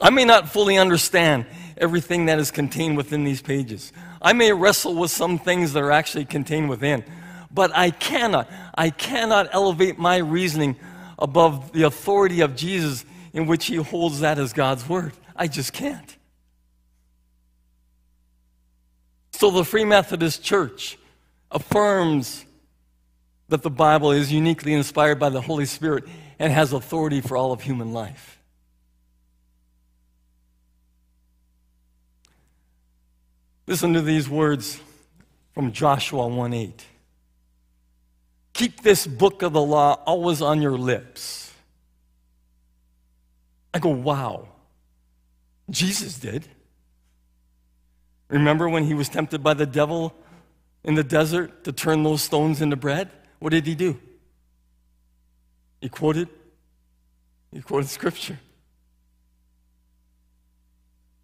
I 0.00 0.10
may 0.10 0.24
not 0.24 0.48
fully 0.48 0.78
understand 0.78 1.46
everything 1.76 2.26
that 2.26 2.38
is 2.38 2.50
contained 2.50 2.96
within 2.96 3.24
these 3.24 3.42
pages. 3.42 3.92
I 4.22 4.32
may 4.32 4.52
wrestle 4.52 4.94
with 4.94 5.10
some 5.10 5.38
things 5.38 5.72
that 5.72 5.82
are 5.82 5.92
actually 5.92 6.24
contained 6.24 6.70
within. 6.70 7.04
But 7.50 7.74
I 7.74 7.90
cannot, 7.90 8.50
I 8.74 8.90
cannot 8.90 9.48
elevate 9.52 9.98
my 9.98 10.18
reasoning 10.18 10.76
above 11.18 11.72
the 11.72 11.82
authority 11.82 12.40
of 12.40 12.56
Jesus 12.56 13.04
in 13.32 13.46
which 13.46 13.66
he 13.66 13.76
holds 13.76 14.20
that 14.20 14.38
as 14.38 14.52
God's 14.52 14.88
word. 14.88 15.12
I 15.34 15.48
just 15.48 15.72
can't. 15.72 16.16
So 19.32 19.50
the 19.50 19.64
Free 19.64 19.84
Methodist 19.84 20.44
Church 20.44 20.98
affirms 21.50 22.44
that 23.48 23.62
the 23.62 23.70
Bible 23.70 24.12
is 24.12 24.32
uniquely 24.32 24.72
inspired 24.72 25.18
by 25.18 25.28
the 25.28 25.40
Holy 25.40 25.66
Spirit 25.66 26.04
and 26.38 26.52
has 26.52 26.72
authority 26.72 27.20
for 27.20 27.36
all 27.36 27.52
of 27.52 27.62
human 27.62 27.92
life. 27.92 28.38
Listen 33.66 33.92
to 33.92 34.02
these 34.02 34.28
words 34.28 34.80
from 35.52 35.72
Joshua 35.72 36.26
1 36.26 36.52
8. 36.52 36.84
Keep 38.52 38.82
this 38.82 39.06
book 39.06 39.42
of 39.42 39.52
the 39.52 39.62
law 39.62 39.94
always 40.06 40.42
on 40.42 40.60
your 40.60 40.76
lips. 40.76 41.52
I 43.72 43.78
go, 43.78 43.90
wow. 43.90 44.48
Jesus 45.70 46.18
did. 46.18 46.48
Remember 48.28 48.68
when 48.68 48.84
he 48.84 48.94
was 48.94 49.08
tempted 49.08 49.42
by 49.42 49.54
the 49.54 49.66
devil 49.66 50.14
in 50.84 50.94
the 50.94 51.04
desert 51.04 51.64
to 51.64 51.72
turn 51.72 52.02
those 52.02 52.22
stones 52.22 52.60
into 52.60 52.76
bread? 52.76 53.10
What 53.38 53.50
did 53.50 53.66
he 53.66 53.74
do? 53.74 53.98
He 55.80 55.88
quoted 55.88 56.28
he 57.52 57.60
quoted 57.60 57.88
scripture. 57.88 58.38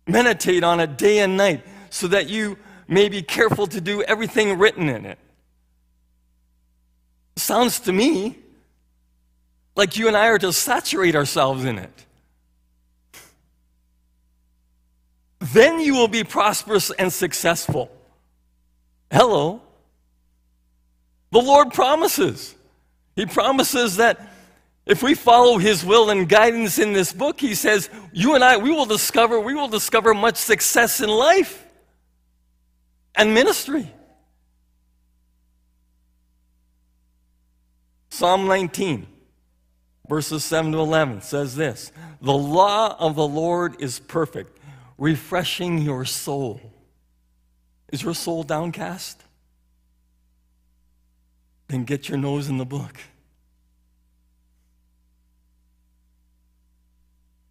Meditate 0.07 0.65
on 0.65 0.81
it 0.81 0.99
day 0.99 1.21
and 1.21 1.37
night 1.37 1.65
so 1.91 2.09
that 2.09 2.29
you 2.29 2.59
may 2.89 3.09
be 3.09 3.23
careful 3.23 3.67
to 3.67 3.81
do 3.81 4.03
everything 4.03 4.59
written 4.59 4.89
in 4.89 5.07
it. 5.07 5.19
Sounds 7.37 7.81
to 7.81 7.93
me 7.93 8.39
like 9.75 9.97
you 9.97 10.09
and 10.09 10.17
I 10.17 10.29
are 10.29 10.39
to 10.39 10.53
saturate 10.53 11.15
ourselves 11.15 11.65
in 11.65 11.79
it. 11.79 12.07
Then 15.41 15.81
you 15.81 15.95
will 15.95 16.09
be 16.09 16.25
prosperous 16.25 16.91
and 16.91 17.13
successful. 17.13 17.91
Hello. 19.11 19.63
The 21.31 21.41
Lord 21.41 21.73
promises. 21.73 22.55
He 23.15 23.27
promises 23.27 23.97
that 23.97 24.21
if 24.87 25.03
we 25.03 25.15
follow 25.15 25.59
his 25.59 25.85
will 25.85 26.11
and 26.11 26.29
guidance 26.29 26.79
in 26.79 26.93
this 26.93 27.13
book, 27.13 27.41
he 27.41 27.55
says, 27.55 27.91
you 28.13 28.35
and 28.35 28.45
I, 28.45 28.57
we 28.57 28.71
will 28.71 28.87
discover, 28.87 29.41
we 29.41 29.55
will 29.55 29.69
discover 29.69 30.15
much 30.15 30.37
success 30.37 31.01
in 31.01 31.09
life 31.09 31.67
and 33.17 33.35
ministry. 33.35 33.91
Psalm 38.11 38.47
19, 38.47 39.07
verses 40.09 40.45
7 40.45 40.73
to 40.73 40.79
11 40.79 41.21
says 41.21 41.57
this 41.57 41.91
The 42.23 42.33
law 42.33 42.97
of 42.99 43.17
the 43.17 43.27
Lord 43.27 43.83
is 43.83 43.99
perfect, 43.99 44.59
refreshing 44.97 45.79
your 45.79 46.05
soul. 46.05 46.61
Is 47.93 48.03
your 48.03 48.15
soul 48.15 48.43
downcast? 48.43 49.23
Then 51.69 51.85
get 51.85 52.09
your 52.09 52.19
nose 52.19 52.49
in 52.49 52.59
the 52.59 52.65
book. 52.65 52.99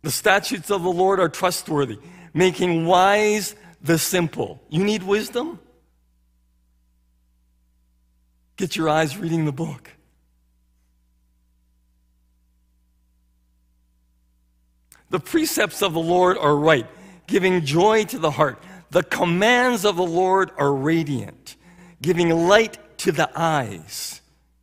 The 0.01 0.12
statutes 0.12 0.70
of 0.70 0.84
the 0.84 0.92
Lord 0.92 1.20
are 1.20 1.30
trustworthy, 1.30 1.98
making 2.34 2.86
wise 2.86 3.56
the 3.82 3.98
simple. 3.98 4.62
You 4.70 4.84
need 4.84 5.04
wisdom? 5.04 5.60
Get 8.56 8.75
your 8.75 8.88
eyes 8.88 9.18
reading 9.18 9.46
the 9.46 9.51
book. 9.51 9.89
The 15.10 15.20
precepts 15.20 15.82
of 15.82 15.94
the 15.94 16.00
Lord 16.00 16.38
are 16.38 16.56
right, 16.56 16.88
giving 17.27 17.65
joy 17.65 18.06
to 18.06 18.20
the 18.20 18.32
heart. 18.32 18.62
The 18.92 19.04
commands 19.04 19.86
of 19.86 19.96
the 19.96 20.04
Lord 20.04 20.51
are 20.58 20.74
radiant, 20.74 21.56
giving 22.01 22.30
light 22.30 22.77
to 23.00 23.12
the 23.12 23.30
eyes. 23.36 24.22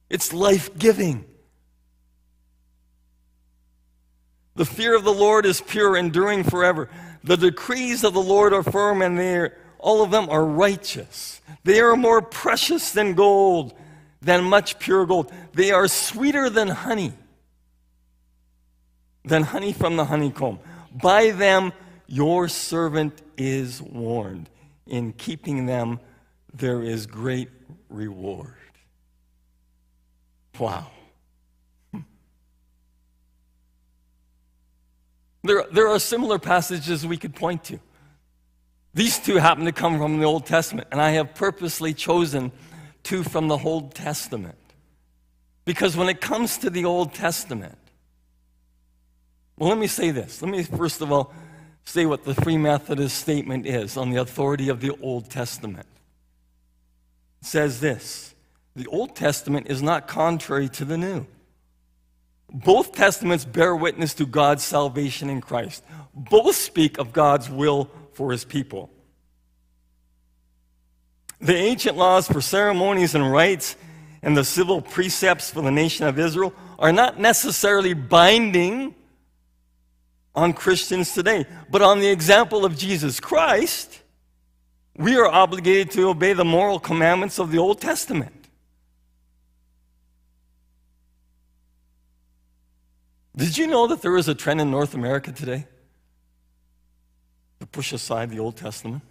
It's 0.08 0.32
life 0.32 0.76
giving. 0.78 1.24
The 4.54 4.64
fear 4.64 4.94
of 4.94 5.04
the 5.04 5.12
Lord 5.12 5.46
is 5.46 5.60
pure, 5.60 5.96
enduring 5.96 6.44
forever. 6.44 6.88
The 7.24 7.36
decrees 7.36 8.04
of 8.04 8.12
the 8.12 8.22
Lord 8.22 8.52
are 8.52 8.62
firm, 8.62 9.00
and 9.00 9.18
they 9.18 9.50
all 9.78 10.02
of 10.02 10.10
them 10.10 10.30
are 10.30 10.44
righteous. 10.44 11.40
They 11.64 11.80
are 11.80 11.96
more 11.96 12.22
precious 12.22 12.92
than 12.92 13.14
gold, 13.14 13.74
than 14.20 14.44
much 14.44 14.78
pure 14.78 15.04
gold. 15.06 15.32
They 15.54 15.72
are 15.72 15.88
sweeter 15.88 16.48
than 16.48 16.68
honey, 16.68 17.12
than 19.24 19.42
honey 19.42 19.72
from 19.72 19.96
the 19.96 20.04
honeycomb. 20.04 20.60
By 20.92 21.30
them 21.30 21.72
your 22.06 22.48
servant 22.48 23.22
is 23.36 23.80
warned. 23.80 24.48
In 24.86 25.12
keeping 25.12 25.66
them, 25.66 26.00
there 26.52 26.82
is 26.82 27.06
great 27.06 27.48
reward. 27.88 28.54
Wow. 30.58 30.90
Hmm. 31.92 32.00
There, 35.42 35.64
there 35.72 35.88
are 35.88 35.98
similar 35.98 36.38
passages 36.38 37.06
we 37.06 37.16
could 37.16 37.34
point 37.34 37.64
to. 37.64 37.80
These 38.94 39.18
two 39.18 39.36
happen 39.36 39.64
to 39.64 39.72
come 39.72 39.98
from 39.98 40.18
the 40.18 40.26
Old 40.26 40.44
Testament, 40.44 40.88
and 40.92 41.00
I 41.00 41.10
have 41.10 41.34
purposely 41.34 41.94
chosen 41.94 42.52
two 43.02 43.22
from 43.22 43.48
the 43.48 43.56
Old 43.56 43.94
Testament. 43.94 44.58
Because 45.64 45.96
when 45.96 46.08
it 46.08 46.20
comes 46.20 46.58
to 46.58 46.68
the 46.68 46.84
Old 46.84 47.14
Testament, 47.14 47.78
well, 49.56 49.68
let 49.68 49.78
me 49.78 49.86
say 49.86 50.10
this. 50.10 50.42
Let 50.42 50.50
me 50.50 50.62
first 50.64 51.00
of 51.00 51.12
all 51.12 51.32
say 51.84 52.06
what 52.06 52.24
the 52.24 52.34
Free 52.34 52.56
Methodist 52.56 53.18
statement 53.18 53.66
is 53.66 53.96
on 53.96 54.10
the 54.10 54.20
authority 54.20 54.68
of 54.68 54.80
the 54.80 54.96
Old 55.02 55.30
Testament. 55.30 55.86
It 57.40 57.46
says 57.46 57.80
this 57.80 58.34
The 58.76 58.86
Old 58.86 59.16
Testament 59.16 59.66
is 59.68 59.82
not 59.82 60.08
contrary 60.08 60.68
to 60.70 60.84
the 60.84 60.98
New. 60.98 61.26
Both 62.52 62.92
testaments 62.92 63.44
bear 63.44 63.74
witness 63.74 64.14
to 64.14 64.26
God's 64.26 64.62
salvation 64.62 65.30
in 65.30 65.40
Christ. 65.40 65.82
Both 66.14 66.56
speak 66.56 66.98
of 66.98 67.12
God's 67.12 67.48
will 67.48 67.90
for 68.12 68.30
his 68.30 68.44
people. 68.44 68.90
The 71.40 71.56
ancient 71.56 71.96
laws 71.96 72.28
for 72.28 72.40
ceremonies 72.40 73.14
and 73.14 73.32
rites 73.32 73.74
and 74.22 74.36
the 74.36 74.44
civil 74.44 74.80
precepts 74.80 75.50
for 75.50 75.62
the 75.62 75.70
nation 75.70 76.06
of 76.06 76.18
Israel 76.18 76.54
are 76.78 76.92
not 76.92 77.18
necessarily 77.18 77.94
binding 77.94 78.94
on 80.34 80.52
Christians 80.52 81.12
today, 81.12 81.46
but 81.70 81.82
on 81.82 82.00
the 82.00 82.08
example 82.08 82.64
of 82.64 82.76
Jesus 82.76 83.20
Christ, 83.20 84.00
we 84.96 85.16
are 85.16 85.26
obligated 85.26 85.90
to 85.92 86.08
obey 86.08 86.32
the 86.32 86.44
moral 86.44 86.78
commandments 86.78 87.38
of 87.38 87.50
the 87.50 87.58
Old 87.58 87.80
Testament. 87.80 88.42
Did 93.34 93.56
you 93.56 93.66
know 93.66 93.86
that 93.86 94.02
there 94.02 94.16
is 94.16 94.28
a 94.28 94.34
trend 94.34 94.60
in 94.60 94.70
North 94.70 94.94
America 94.94 95.32
today 95.32 95.66
to 97.60 97.66
push 97.66 97.92
aside 97.92 98.30
the 98.30 98.38
Old 98.38 98.56
Testament? 98.56 99.02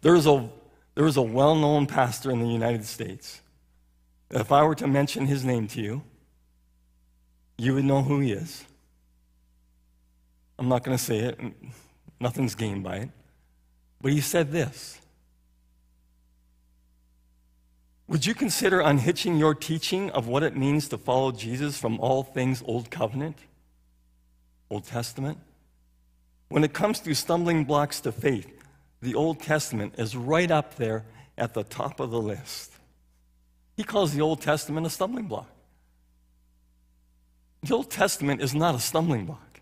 There 0.00 0.16
is 0.16 0.26
a, 0.26 0.48
there 0.96 1.06
is 1.06 1.16
a 1.16 1.22
well 1.22 1.54
known 1.54 1.86
pastor 1.86 2.32
in 2.32 2.40
the 2.40 2.48
United 2.48 2.84
States. 2.84 3.40
If 4.30 4.50
I 4.50 4.64
were 4.64 4.74
to 4.76 4.88
mention 4.88 5.26
his 5.26 5.44
name 5.44 5.68
to 5.68 5.80
you, 5.80 6.02
you 7.58 7.74
would 7.74 7.84
know 7.84 8.02
who 8.02 8.20
he 8.20 8.32
is. 8.32 8.64
I'm 10.58 10.68
not 10.68 10.84
going 10.84 10.96
to 10.96 11.02
say 11.02 11.18
it, 11.18 11.40
nothing's 12.20 12.54
gained 12.54 12.84
by 12.84 12.96
it. 12.96 13.10
But 14.00 14.12
he 14.12 14.20
said 14.20 14.50
this 14.52 15.00
Would 18.08 18.26
you 18.26 18.34
consider 18.34 18.80
unhitching 18.80 19.38
your 19.38 19.54
teaching 19.54 20.10
of 20.10 20.28
what 20.28 20.42
it 20.42 20.56
means 20.56 20.88
to 20.88 20.98
follow 20.98 21.32
Jesus 21.32 21.78
from 21.78 21.98
all 22.00 22.22
things 22.22 22.62
Old 22.66 22.90
Covenant, 22.90 23.38
Old 24.70 24.84
Testament? 24.84 25.38
When 26.48 26.64
it 26.64 26.74
comes 26.74 27.00
to 27.00 27.14
stumbling 27.14 27.64
blocks 27.64 28.00
to 28.00 28.12
faith, 28.12 28.50
the 29.00 29.14
Old 29.14 29.40
Testament 29.40 29.94
is 29.98 30.14
right 30.14 30.50
up 30.50 30.76
there 30.76 31.04
at 31.38 31.54
the 31.54 31.64
top 31.64 31.98
of 31.98 32.10
the 32.10 32.20
list. 32.20 32.72
He 33.76 33.84
calls 33.84 34.12
the 34.12 34.20
Old 34.20 34.42
Testament 34.42 34.86
a 34.86 34.90
stumbling 34.90 35.26
block. 35.26 35.48
The 37.62 37.74
Old 37.74 37.90
Testament 37.90 38.42
is 38.42 38.54
not 38.54 38.74
a 38.74 38.80
stumbling 38.80 39.26
block. 39.26 39.60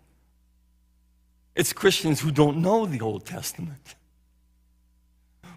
It's 1.55 1.73
Christians 1.73 2.21
who 2.21 2.31
don't 2.31 2.57
know 2.57 2.85
the 2.85 3.01
Old 3.01 3.25
Testament 3.25 3.95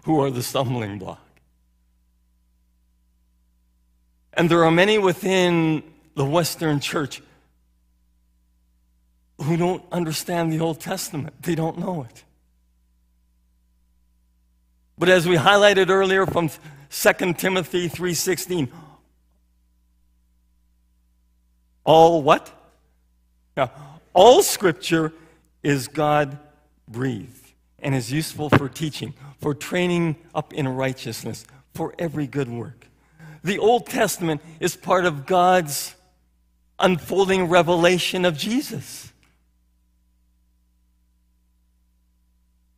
who 0.03 0.21
are 0.21 0.29
the 0.29 0.43
stumbling 0.43 0.99
block. 0.99 1.21
And 4.33 4.49
there 4.49 4.63
are 4.63 4.71
many 4.71 4.97
within 4.97 5.83
the 6.15 6.25
Western 6.25 6.79
church 6.79 7.21
who 9.41 9.57
don't 9.57 9.83
understand 9.91 10.51
the 10.51 10.59
Old 10.59 10.79
Testament. 10.79 11.41
They 11.41 11.55
don't 11.55 11.79
know 11.79 12.03
it. 12.03 12.23
But 14.97 15.09
as 15.09 15.27
we 15.27 15.35
highlighted 15.37 15.89
earlier 15.89 16.25
from 16.25 16.49
2 16.89 17.37
Timothy 17.37 17.89
3:16, 17.89 18.71
all 21.85 22.21
what? 22.21 22.51
Yeah, 23.55 23.69
all 24.13 24.43
scripture 24.43 25.13
is 25.63 25.87
God 25.87 26.37
breathed 26.87 27.53
and 27.79 27.95
is 27.95 28.11
useful 28.11 28.49
for 28.49 28.67
teaching, 28.67 29.13
for 29.39 29.53
training 29.53 30.15
up 30.33 30.53
in 30.53 30.67
righteousness, 30.67 31.45
for 31.73 31.93
every 31.97 32.27
good 32.27 32.49
work. 32.49 32.87
The 33.43 33.59
Old 33.59 33.85
Testament 33.85 34.41
is 34.59 34.75
part 34.75 35.05
of 35.05 35.25
God's 35.25 35.95
unfolding 36.79 37.47
revelation 37.47 38.25
of 38.25 38.37
Jesus. 38.37 39.11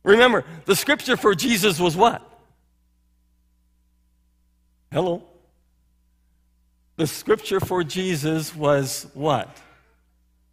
Remember, 0.04 0.44
the 0.64 0.76
scripture 0.76 1.16
for 1.16 1.34
Jesus 1.34 1.80
was 1.80 1.96
what? 1.96 2.22
Hello? 4.90 5.27
The 6.98 7.06
scripture 7.06 7.60
for 7.60 7.84
Jesus 7.84 8.56
was 8.56 9.06
what? 9.14 9.56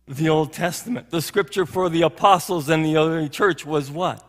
The 0.07 0.29
Old 0.29 0.53
Testament. 0.53 1.09
The 1.09 1.19
scripture 1.19 1.65
for 1.65 1.89
the 1.89 2.03
apostles 2.03 2.69
and 2.69 2.85
the 2.85 2.97
early 2.97 3.29
church 3.29 3.65
was 3.65 3.89
what? 3.89 4.23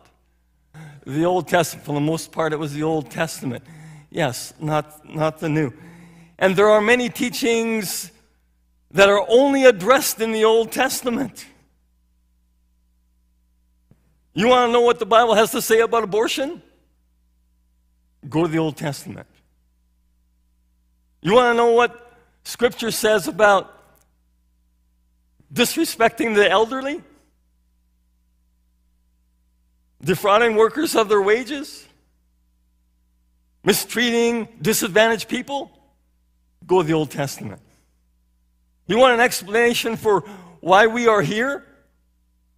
The 1.05 1.25
Old 1.25 1.47
Testament. 1.47 1.85
For 1.85 1.93
the 1.93 2.01
most 2.01 2.31
part, 2.31 2.53
it 2.53 2.57
was 2.57 2.73
the 2.73 2.81
Old 2.81 3.11
Testament. 3.11 3.63
Yes, 4.09 4.55
not, 4.59 5.07
not 5.07 5.37
the 5.37 5.47
new. 5.47 5.71
And 6.39 6.55
there 6.55 6.67
are 6.67 6.81
many 6.81 7.07
teachings 7.07 8.11
that 8.89 9.09
are 9.09 9.23
only 9.29 9.65
addressed 9.65 10.19
in 10.19 10.31
the 10.31 10.43
Old 10.43 10.71
Testament. 10.71 11.45
You 14.33 14.47
want 14.47 14.69
to 14.69 14.73
know 14.73 14.81
what 14.81 14.97
the 14.97 15.05
Bible 15.05 15.35
has 15.35 15.51
to 15.51 15.61
say 15.61 15.81
about 15.81 16.03
abortion? 16.03 16.63
Go 18.27 18.41
to 18.41 18.47
the 18.47 18.57
Old 18.57 18.75
Testament. 18.75 19.27
You 21.21 21.33
want 21.33 21.53
to 21.53 21.57
know 21.57 21.73
what 21.73 22.05
Scripture 22.47 22.91
says 22.91 23.27
about 23.27 23.77
disrespecting 25.53 26.33
the 26.33 26.49
elderly? 26.49 27.03
Defrauding 30.01 30.55
workers 30.55 30.95
of 30.95 31.09
their 31.09 31.21
wages? 31.21 31.85
Mistreating 33.65 34.47
disadvantaged 34.61 35.27
people? 35.27 35.77
Go 36.65 36.81
to 36.81 36.87
the 36.87 36.93
Old 36.93 37.11
Testament. 37.11 37.61
You 38.85 38.97
want 38.97 39.15
an 39.15 39.19
explanation 39.19 39.97
for 39.97 40.21
why 40.61 40.87
we 40.87 41.05
are 41.05 41.21
here? 41.21 41.65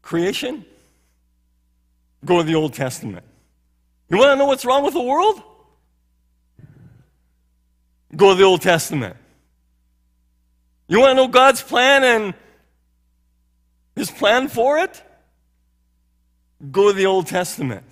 Creation? 0.03 0.65
Go 2.23 2.37
to 2.37 2.43
the 2.43 2.53
Old 2.53 2.75
Testament. 2.75 3.25
You 4.07 4.19
want 4.19 4.33
to 4.33 4.35
know 4.35 4.45
what's 4.45 4.65
wrong 4.65 4.83
with 4.83 4.93
the 4.93 5.01
world? 5.01 5.41
Go 8.15 8.33
to 8.33 8.37
the 8.37 8.43
Old 8.43 8.61
Testament. 8.61 9.15
You 10.89 10.99
want 10.99 11.11
to 11.11 11.15
know 11.15 11.27
God's 11.27 11.61
plan 11.61 12.03
and 12.03 12.33
His 13.95 14.09
plan 14.09 14.47
for 14.47 14.79
it? 14.79 15.01
Go 16.71 16.89
to 16.89 16.97
the 16.97 17.05
Old 17.05 17.27
Testament. 17.27 17.85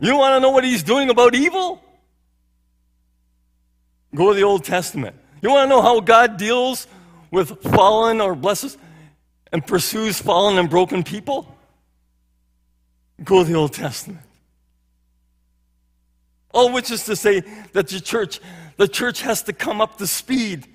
You 0.00 0.18
want 0.18 0.36
to 0.36 0.40
know 0.40 0.50
what 0.50 0.64
He's 0.64 0.82
doing 0.82 1.08
about 1.08 1.36
evil? 1.36 1.82
Go 4.14 4.30
to 4.30 4.34
the 4.34 4.42
Old 4.42 4.64
Testament. 4.64 5.16
You 5.40 5.50
want 5.50 5.66
to 5.66 5.68
know 5.68 5.82
how 5.82 6.00
God 6.00 6.36
deals 6.36 6.88
with 7.30 7.62
fallen 7.62 8.20
or 8.20 8.34
blesses 8.34 8.76
and 9.52 9.64
pursues 9.64 10.20
fallen 10.20 10.58
and 10.58 10.68
broken 10.68 11.04
people? 11.04 11.56
Go 13.22 13.44
to 13.44 13.48
the 13.48 13.56
Old 13.56 13.72
Testament. 13.72 14.20
All 16.52 16.72
which 16.72 16.90
is 16.90 17.04
to 17.06 17.14
say 17.14 17.40
that 17.72 17.88
the 17.88 18.00
church, 18.00 18.40
the 18.76 18.88
church 18.88 19.22
has 19.22 19.42
to 19.44 19.52
come 19.52 19.80
up 19.80 19.98
to 19.98 20.06
speed 20.06 20.66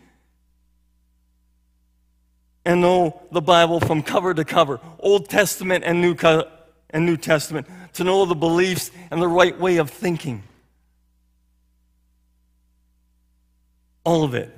and 2.65 2.81
know 2.81 3.21
the 3.31 3.41
Bible 3.41 3.79
from 3.79 4.03
cover 4.03 4.33
to 4.33 4.45
cover, 4.45 4.79
Old 4.99 5.29
Testament 5.29 5.83
and 5.83 6.01
New, 6.01 6.15
and 6.89 7.05
New 7.05 7.17
Testament, 7.17 7.67
to 7.93 8.03
know 8.03 8.25
the 8.25 8.35
beliefs 8.35 8.91
and 9.11 9.21
the 9.21 9.27
right 9.27 9.57
way 9.59 9.77
of 9.77 9.89
thinking. 9.89 10.43
All 14.03 14.23
of 14.23 14.33
it, 14.33 14.55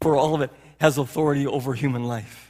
for 0.00 0.16
all 0.16 0.34
of 0.34 0.40
it, 0.40 0.50
has 0.80 0.98
authority 0.98 1.46
over 1.46 1.74
human 1.74 2.04
life. 2.04 2.46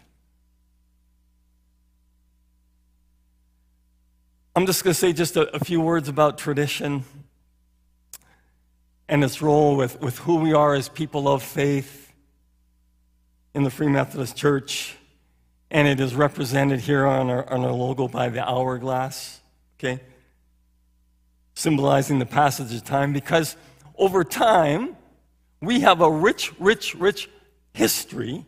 I'm 4.55 4.65
just 4.65 4.83
going 4.85 4.95
to 4.95 4.99
say 4.99 5.13
just 5.13 5.37
a, 5.37 5.55
a, 5.55 5.59
few 5.59 5.83
words 5.83 6.09
about 6.09 6.39
tradition 6.39 7.05
and 9.09 9.23
its 9.23 9.41
role 9.41 9.77
with, 9.77 10.01
with 10.01 10.19
who 10.19 10.37
we 10.37 10.53
are 10.53 10.75
as 10.75 10.89
people 10.89 11.29
of 11.29 11.43
faith 11.43 12.13
in 13.55 13.63
the 13.63 13.71
Free 13.71 13.89
Methodist 13.89 14.37
Church. 14.37 14.97
And 15.71 15.89
it 15.89 16.01
is 16.01 16.15
represented 16.15 16.81
here 16.81 17.07
on 17.07 17.31
our, 17.31 17.49
on 17.51 17.65
our 17.65 17.73
logo 17.73 18.09
by 18.09 18.29
the 18.29 18.49
hourglass, 18.49 19.41
okay? 19.79 20.01
Symbolizing 21.55 22.19
the 22.19 22.27
passage 22.27 22.75
of 22.75 22.85
time 22.85 23.13
because 23.13 23.57
over 23.97 24.25
time, 24.25 24.97
we 25.61 25.81
have 25.81 26.01
a 26.01 26.11
rich, 26.11 26.53
rich, 26.61 26.95
rich 26.95 27.29
history. 27.73 28.45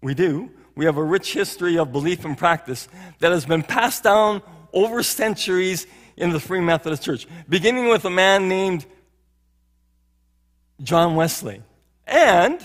We 0.00 0.14
do. 0.14 0.50
We 0.74 0.84
have 0.84 0.96
a 0.96 1.02
rich 1.02 1.32
history 1.32 1.78
of 1.78 1.92
belief 1.92 2.24
and 2.24 2.36
practice 2.36 2.88
that 3.18 3.32
has 3.32 3.44
been 3.44 3.62
passed 3.62 4.04
down 4.04 4.42
over 4.72 5.02
centuries 5.02 5.86
in 6.16 6.30
the 6.30 6.40
Free 6.40 6.60
Methodist 6.60 7.02
Church, 7.02 7.26
beginning 7.48 7.88
with 7.88 8.04
a 8.04 8.10
man 8.10 8.48
named 8.48 8.86
John 10.82 11.14
Wesley 11.14 11.62
and 12.06 12.60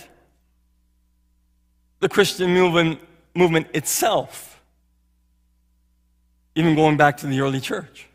the 1.99 2.09
Christian 2.09 2.53
movement, 2.53 2.99
movement 3.35 3.67
itself, 3.73 4.61
even 6.55 6.75
going 6.75 6.97
back 6.97 7.17
to 7.17 7.27
the 7.27 7.41
early 7.41 7.59
church. 7.59 8.07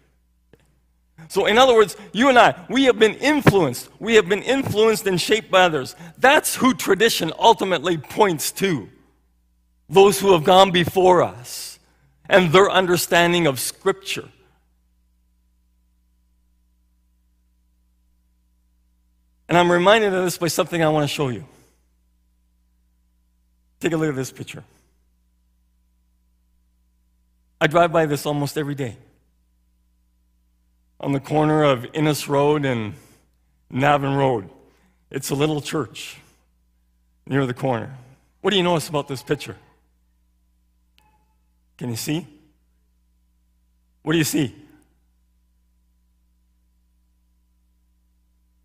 So, 1.29 1.47
in 1.47 1.57
other 1.57 1.75
words, 1.75 1.97
you 2.13 2.29
and 2.29 2.39
I, 2.39 2.55
we 2.69 2.85
have 2.85 2.99
been 2.99 3.15
influenced. 3.15 3.89
We 4.01 4.15
have 4.17 4.29
been 4.29 4.43
influenced 4.43 5.07
and 5.07 5.21
shaped 5.21 5.51
by 5.51 5.63
others. 5.63 5.95
That's 6.19 6.57
who 6.57 6.75
tradition 6.75 7.33
ultimately 7.39 7.97
points 7.97 8.51
to 8.53 8.89
those 9.89 10.19
who 10.19 10.33
have 10.33 10.43
gone 10.43 10.71
before 10.71 11.23
us 11.23 11.79
and 12.29 12.53
their 12.53 12.71
understanding 12.71 13.47
of 13.47 13.61
Scripture. 13.61 14.29
And 19.53 19.59
I'm 19.59 19.71
reminded 19.71 20.15
of 20.15 20.25
this 20.25 20.39
by 20.39 20.49
something 20.49 20.83
I 20.83 20.89
want 20.89 21.05
to 21.05 21.15
show 21.15 21.29
you. 21.29 21.45
Take 23.81 23.93
a 23.93 23.99
look 23.99 24.09
at 24.09 24.15
this 24.15 24.33
picture. 24.33 24.65
I 27.61 27.67
drive 27.67 27.93
by 27.93 28.07
this 28.07 28.25
almost 28.25 28.57
every 28.57 28.75
day. 28.75 28.97
On 31.01 31.13
the 31.13 31.21
corner 31.21 31.65
of 31.65 31.85
Innes 31.93 32.31
Road 32.31 32.65
and 32.65 32.95
Navan 33.69 34.15
Road. 34.15 34.49
It's 35.11 35.29
a 35.29 35.35
little 35.35 35.61
church 35.61 36.17
near 37.27 37.45
the 37.45 37.53
corner. 37.53 37.95
What 38.41 38.53
do 38.53 38.57
you 38.57 38.63
notice 38.63 38.89
about 38.89 39.07
this 39.07 39.23
picture? 39.23 39.59
Can 41.77 41.91
you 41.91 41.97
see? 41.97 42.27
What 44.03 44.13
do 44.13 44.19
you 44.19 44.25
see? 44.25 44.62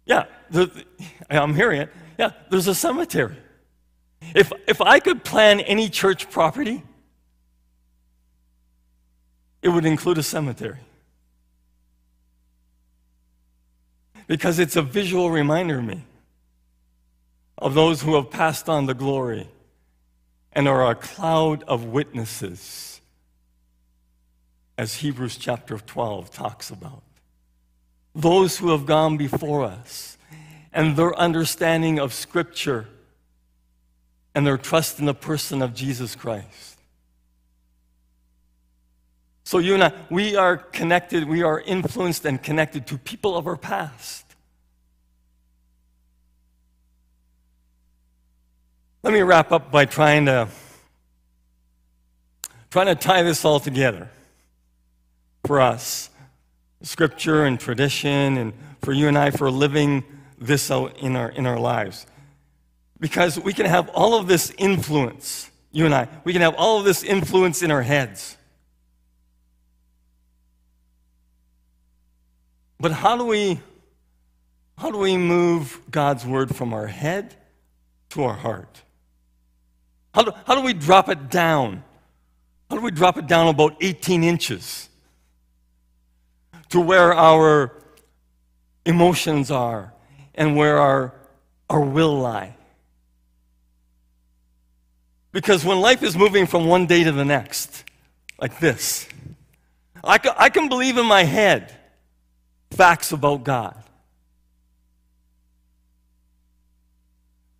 Yeah, 0.07 0.25
the, 0.49 0.85
I'm 1.29 1.53
hearing 1.53 1.81
it. 1.81 1.93
Yeah, 2.17 2.31
there's 2.49 2.67
a 2.67 2.73
cemetery. 2.73 3.35
If, 4.33 4.51
if 4.67 4.81
I 4.81 4.99
could 4.99 5.23
plan 5.23 5.59
any 5.59 5.89
church 5.89 6.31
property, 6.31 6.81
it 9.61 9.69
would 9.69 9.85
include 9.85 10.17
a 10.17 10.23
cemetery. 10.23 10.79
Because 14.25 14.59
it's 14.59 14.75
a 14.75 14.81
visual 14.81 15.29
reminder 15.29 15.79
of 15.79 15.85
me 15.85 16.03
of 17.57 17.73
those 17.73 18.01
who 18.01 18.15
have 18.15 18.31
passed 18.31 18.69
on 18.69 18.85
the 18.85 18.93
glory 18.93 19.47
and 20.53 20.67
are 20.67 20.89
a 20.89 20.95
cloud 20.95 21.63
of 21.63 21.85
witnesses, 21.85 23.01
as 24.77 24.95
Hebrews 24.95 25.37
chapter 25.37 25.77
12 25.77 26.31
talks 26.31 26.69
about 26.69 27.03
those 28.17 28.57
who 28.57 28.71
have 28.71 28.87
gone 28.87 29.15
before 29.15 29.63
us 29.63 30.17
and 30.73 30.97
their 30.97 31.15
understanding 31.15 31.99
of 31.99 32.11
Scripture 32.11 32.87
and 34.33 34.45
their 34.45 34.57
trust 34.57 34.99
in 34.99 35.05
the 35.05 35.13
person 35.13 35.61
of 35.61 35.75
Jesus 35.75 36.15
Christ. 36.15 36.79
So, 39.43 39.59
you 39.59 39.75
and 39.75 39.83
I, 39.83 39.93
we 40.09 40.35
are 40.35 40.57
connected, 40.57 41.27
we 41.27 41.43
are 41.43 41.61
influenced 41.61 42.25
and 42.25 42.41
connected 42.41 42.87
to 42.87 42.97
people 42.97 43.37
of 43.37 43.47
our 43.47 43.55
past. 43.55 44.25
Let 49.03 49.13
me 49.13 49.21
wrap 49.21 49.51
up 49.51 49.71
by 49.71 49.85
trying 49.85 50.25
to 50.25 50.49
trying 52.71 52.87
to 52.87 52.95
tie 52.95 53.23
this 53.23 53.45
all 53.45 53.59
together 53.61 54.09
for 55.45 55.61
us 55.61 56.09
scripture 56.81 57.45
and 57.45 57.59
tradition 57.59 58.37
and 58.37 58.53
for 58.81 58.93
you 58.93 59.07
and 59.07 59.17
I 59.17 59.31
for 59.31 59.49
living 59.49 60.03
this 60.37 60.69
out 60.69 60.97
in 60.99 61.15
our, 61.15 61.29
in 61.29 61.45
our 61.45 61.59
lives. 61.59 62.05
Because 62.99 63.39
we 63.39 63.53
can 63.53 63.65
have 63.65 63.89
all 63.89 64.15
of 64.19 64.27
this 64.27 64.51
influence, 64.57 65.49
you 65.71 65.85
and 65.85 65.93
I, 65.93 66.07
we 66.23 66.33
can 66.33 66.41
have 66.41 66.55
all 66.55 66.79
of 66.79 66.85
this 66.85 67.03
influence 67.03 67.61
in 67.61 67.71
our 67.71 67.81
heads. 67.81 68.37
But 72.79 72.91
how 72.91 73.17
do 73.17 73.25
we 73.25 73.59
how 74.77 74.91
do 74.91 74.99
we 74.99 75.17
move 75.17 75.81
God's 75.89 76.25
word 76.25 76.55
from 76.55 76.71
our 76.71 76.85
head 76.85 77.35
to 78.09 78.23
our 78.23 78.35
heart? 78.35 78.83
How 80.13 80.23
do, 80.23 80.31
how 80.45 80.55
do 80.55 80.61
we 80.61 80.73
drop 80.73 81.09
it 81.09 81.29
down? 81.29 81.83
How 82.69 82.75
do 82.75 82.83
we 82.83 82.91
drop 82.91 83.17
it 83.17 83.25
down 83.25 83.47
about 83.47 83.75
18 83.81 84.23
inches? 84.23 84.89
To 86.69 86.79
where 86.81 87.13
our 87.13 87.71
emotions 88.85 89.51
are 89.51 89.93
and 90.35 90.55
where 90.55 90.77
our, 90.77 91.13
our 91.69 91.81
will 91.81 92.17
lie. 92.17 92.55
Because 95.31 95.63
when 95.63 95.79
life 95.79 96.03
is 96.03 96.17
moving 96.17 96.47
from 96.47 96.65
one 96.65 96.87
day 96.87 97.03
to 97.03 97.11
the 97.11 97.25
next, 97.25 97.83
like 98.39 98.59
this, 98.59 99.07
I 100.03 100.17
can, 100.17 100.33
I 100.37 100.49
can 100.49 100.69
believe 100.69 100.97
in 100.97 101.05
my 101.05 101.23
head 101.23 101.75
facts 102.71 103.11
about 103.11 103.43
God. 103.43 103.83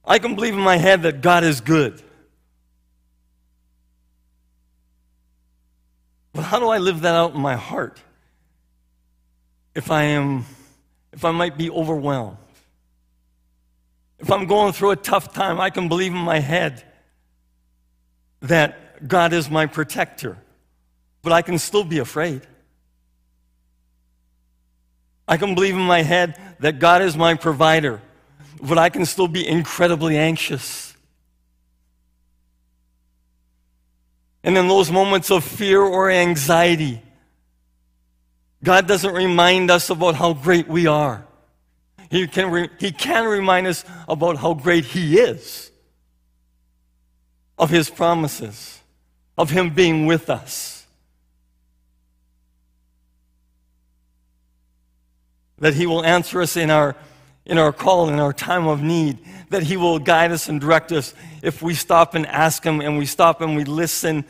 I 0.04 0.20
can 0.20 0.36
believe 0.36 0.54
in 0.54 0.62
my 0.62 0.78
head 0.78 1.04
that 1.04 1.22
God 1.22 1.44
is 1.44 1.60
good. 1.60 2.02
But 6.32 6.44
how 6.44 6.60
do 6.60 6.70
I 6.70 6.78
live 6.78 7.02
that 7.02 7.16
out 7.16 7.34
in 7.34 7.42
my 7.42 7.56
heart? 7.56 8.00
If 9.78 9.92
I 9.92 10.06
am, 10.06 10.44
if 11.14 11.24
I 11.24 11.30
might 11.30 11.56
be 11.56 11.70
overwhelmed. 11.70 12.38
If 14.18 14.32
I'm 14.32 14.48
going 14.48 14.74
through 14.74 14.90
a 14.90 14.96
tough 14.96 15.36
time, 15.36 15.60
I 15.62 15.70
can 15.70 15.88
believe 15.88 16.12
in 16.12 16.18
my 16.18 16.40
head 16.40 16.84
that 18.42 19.08
God 19.08 19.34
is 19.34 19.52
my 19.52 19.68
protector, 19.68 20.36
but 21.22 21.32
I 21.32 21.44
can 21.44 21.60
still 21.60 21.84
be 21.84 22.00
afraid. 22.00 22.42
I 25.28 25.38
can 25.38 25.54
believe 25.54 25.76
in 25.76 25.82
my 25.82 26.02
head 26.02 26.42
that 26.60 26.80
God 26.80 27.04
is 27.04 27.16
my 27.16 27.36
provider, 27.36 28.02
but 28.60 28.80
I 28.80 28.90
can 28.90 29.06
still 29.06 29.28
be 29.28 29.48
incredibly 29.48 30.18
anxious. 30.18 30.96
And 34.44 34.58
in 34.58 34.68
those 34.68 34.90
moments 34.90 35.30
of 35.30 35.44
fear 35.44 35.84
or 35.84 36.10
anxiety, 36.10 37.04
God 38.64 38.88
doesn't 38.88 39.14
remind 39.14 39.70
us 39.70 39.90
about 39.90 40.16
how 40.16 40.34
great 40.34 40.68
we 40.68 40.88
are. 40.88 41.26
He 42.10 42.28
can, 42.28 42.50
re- 42.50 42.70
he 42.80 42.92
can 42.92 43.26
remind 43.26 43.68
us 43.68 43.84
about 44.08 44.38
how 44.38 44.54
great 44.54 44.86
He 44.86 45.20
is, 45.20 45.72
of 47.58 47.70
His 47.70 47.90
promises, 47.90 48.80
of 49.38 49.50
Him 49.50 49.72
being 49.72 50.06
with 50.06 50.30
us. 50.30 50.86
That 55.60 55.74
He 55.74 55.86
will 55.86 56.04
answer 56.04 56.42
us 56.42 56.56
in 56.56 56.70
our, 56.70 56.96
in 57.46 57.58
our 57.58 57.74
call, 57.74 58.10
in 58.10 58.20
our 58.20 58.34
time 58.34 58.68
of 58.68 58.82
need. 58.82 59.20
That 59.50 59.64
He 59.64 59.78
will 59.78 60.00
guide 60.00 60.32
us 60.32 60.50
and 60.50 60.62
direct 60.62 60.92
us 60.92 61.14
if 61.42 61.62
we 61.62 61.74
stop 61.74 62.16
and 62.16 62.26
ask 62.26 62.64
Him 62.64 62.80
and 62.80 62.98
we 62.98 63.06
stop 63.06 63.42
and 63.42 63.56
we 63.56 63.66
listen 63.66 64.26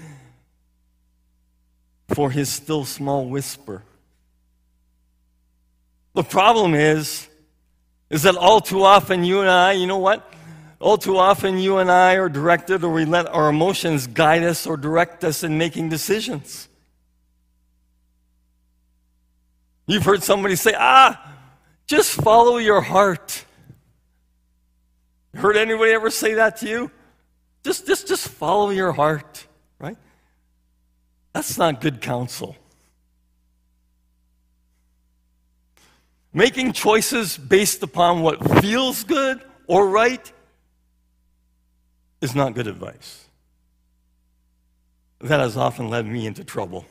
for 2.09 2.31
his 2.31 2.49
still 2.49 2.85
small 2.85 3.27
whisper. 3.27 3.83
The 6.17 6.23
problem 6.23 6.73
is, 6.73 7.27
is 8.09 8.23
that 8.23 8.35
all 8.37 8.59
too 8.59 8.83
often 8.83 9.23
you 9.23 9.41
and 9.41 9.49
I, 9.51 9.73
you 9.73 9.85
know 9.85 9.99
what? 9.99 10.33
All 10.79 10.97
too 10.97 11.15
often 11.19 11.59
you 11.59 11.77
and 11.77 11.91
I 11.91 12.15
are 12.15 12.27
directed 12.27 12.83
or 12.83 12.91
we 12.91 13.05
let 13.05 13.27
our 13.27 13.49
emotions 13.49 14.07
guide 14.07 14.41
us 14.41 14.65
or 14.65 14.77
direct 14.77 15.23
us 15.23 15.43
in 15.43 15.59
making 15.59 15.89
decisions. 15.89 16.69
You've 19.85 20.05
heard 20.05 20.23
somebody 20.23 20.55
say, 20.55 20.73
ah, 20.75 21.35
just 21.85 22.19
follow 22.19 22.57
your 22.57 22.81
heart. 22.81 23.45
Heard 25.35 25.55
anybody 25.55 25.91
ever 25.91 26.09
say 26.09 26.33
that 26.33 26.57
to 26.57 26.67
you? 26.67 26.91
Just, 27.63 27.85
just, 27.85 28.07
just 28.07 28.27
follow 28.27 28.71
your 28.71 28.91
heart, 28.91 29.45
right? 29.77 29.97
That's 31.33 31.59
not 31.59 31.79
good 31.79 32.01
counsel. 32.01 32.55
Making 36.37 36.71
choices 36.71 37.35
based 37.35 37.81
upon 37.81 38.21
what 38.21 38.61
feels 38.61 39.03
good 39.03 39.41
or 39.65 39.89
right 39.89 40.31
is 42.21 42.35
not 42.35 42.53
good 42.53 42.67
advice. 42.67 43.25
That 45.19 45.39
has 45.39 45.57
often 45.57 45.89
led 45.89 46.05
me 46.05 46.27
into 46.27 46.43
trouble. 46.43 46.85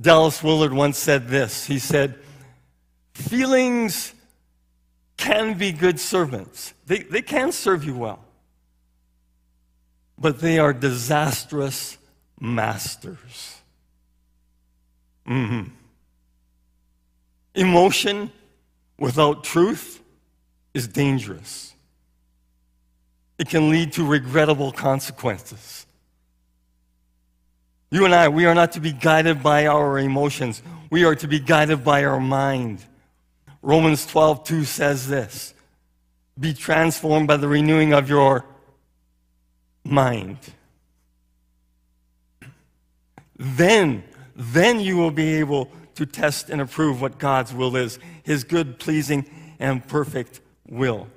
Dallas 0.00 0.42
Willard 0.42 0.72
once 0.72 0.98
said 0.98 1.28
this. 1.28 1.66
He 1.66 1.78
said, 1.78 2.18
Feelings 3.12 4.12
can 5.16 5.56
be 5.56 5.70
good 5.70 6.00
servants, 6.00 6.74
they, 6.84 7.04
they 7.04 7.22
can 7.22 7.52
serve 7.52 7.84
you 7.84 7.94
well, 7.94 8.24
but 10.18 10.40
they 10.40 10.58
are 10.58 10.72
disastrous 10.72 11.96
masters. 12.40 13.60
Mm-hmm. 15.28 15.68
Emotion 17.54 18.30
without 18.98 19.44
truth 19.44 20.02
is 20.72 20.88
dangerous. 20.88 21.74
It 23.38 23.48
can 23.48 23.70
lead 23.70 23.92
to 23.94 24.04
regrettable 24.04 24.72
consequences. 24.72 25.86
You 27.90 28.04
and 28.04 28.14
I, 28.14 28.28
we 28.28 28.44
are 28.46 28.54
not 28.54 28.72
to 28.72 28.80
be 28.80 28.92
guided 28.92 29.42
by 29.42 29.66
our 29.66 29.98
emotions. 29.98 30.62
We 30.90 31.04
are 31.04 31.14
to 31.14 31.28
be 31.28 31.38
guided 31.38 31.84
by 31.84 32.04
our 32.04 32.20
mind. 32.20 32.84
Romans 33.62 34.04
12, 34.06 34.44
2 34.44 34.64
says 34.64 35.08
this 35.08 35.54
Be 36.38 36.52
transformed 36.54 37.28
by 37.28 37.36
the 37.36 37.48
renewing 37.48 37.92
of 37.92 38.08
your 38.08 38.44
mind. 39.84 40.38
Then, 43.36 44.04
then 44.34 44.80
you 44.80 44.96
will 44.96 45.10
be 45.10 45.34
able 45.34 45.70
to 45.96 46.06
test 46.06 46.50
and 46.50 46.60
approve 46.60 47.00
what 47.00 47.18
God's 47.18 47.52
will 47.52 47.76
is 47.76 47.98
His 48.22 48.44
good, 48.44 48.78
pleasing, 48.78 49.26
and 49.58 49.86
perfect 49.86 50.40
will. 50.68 51.08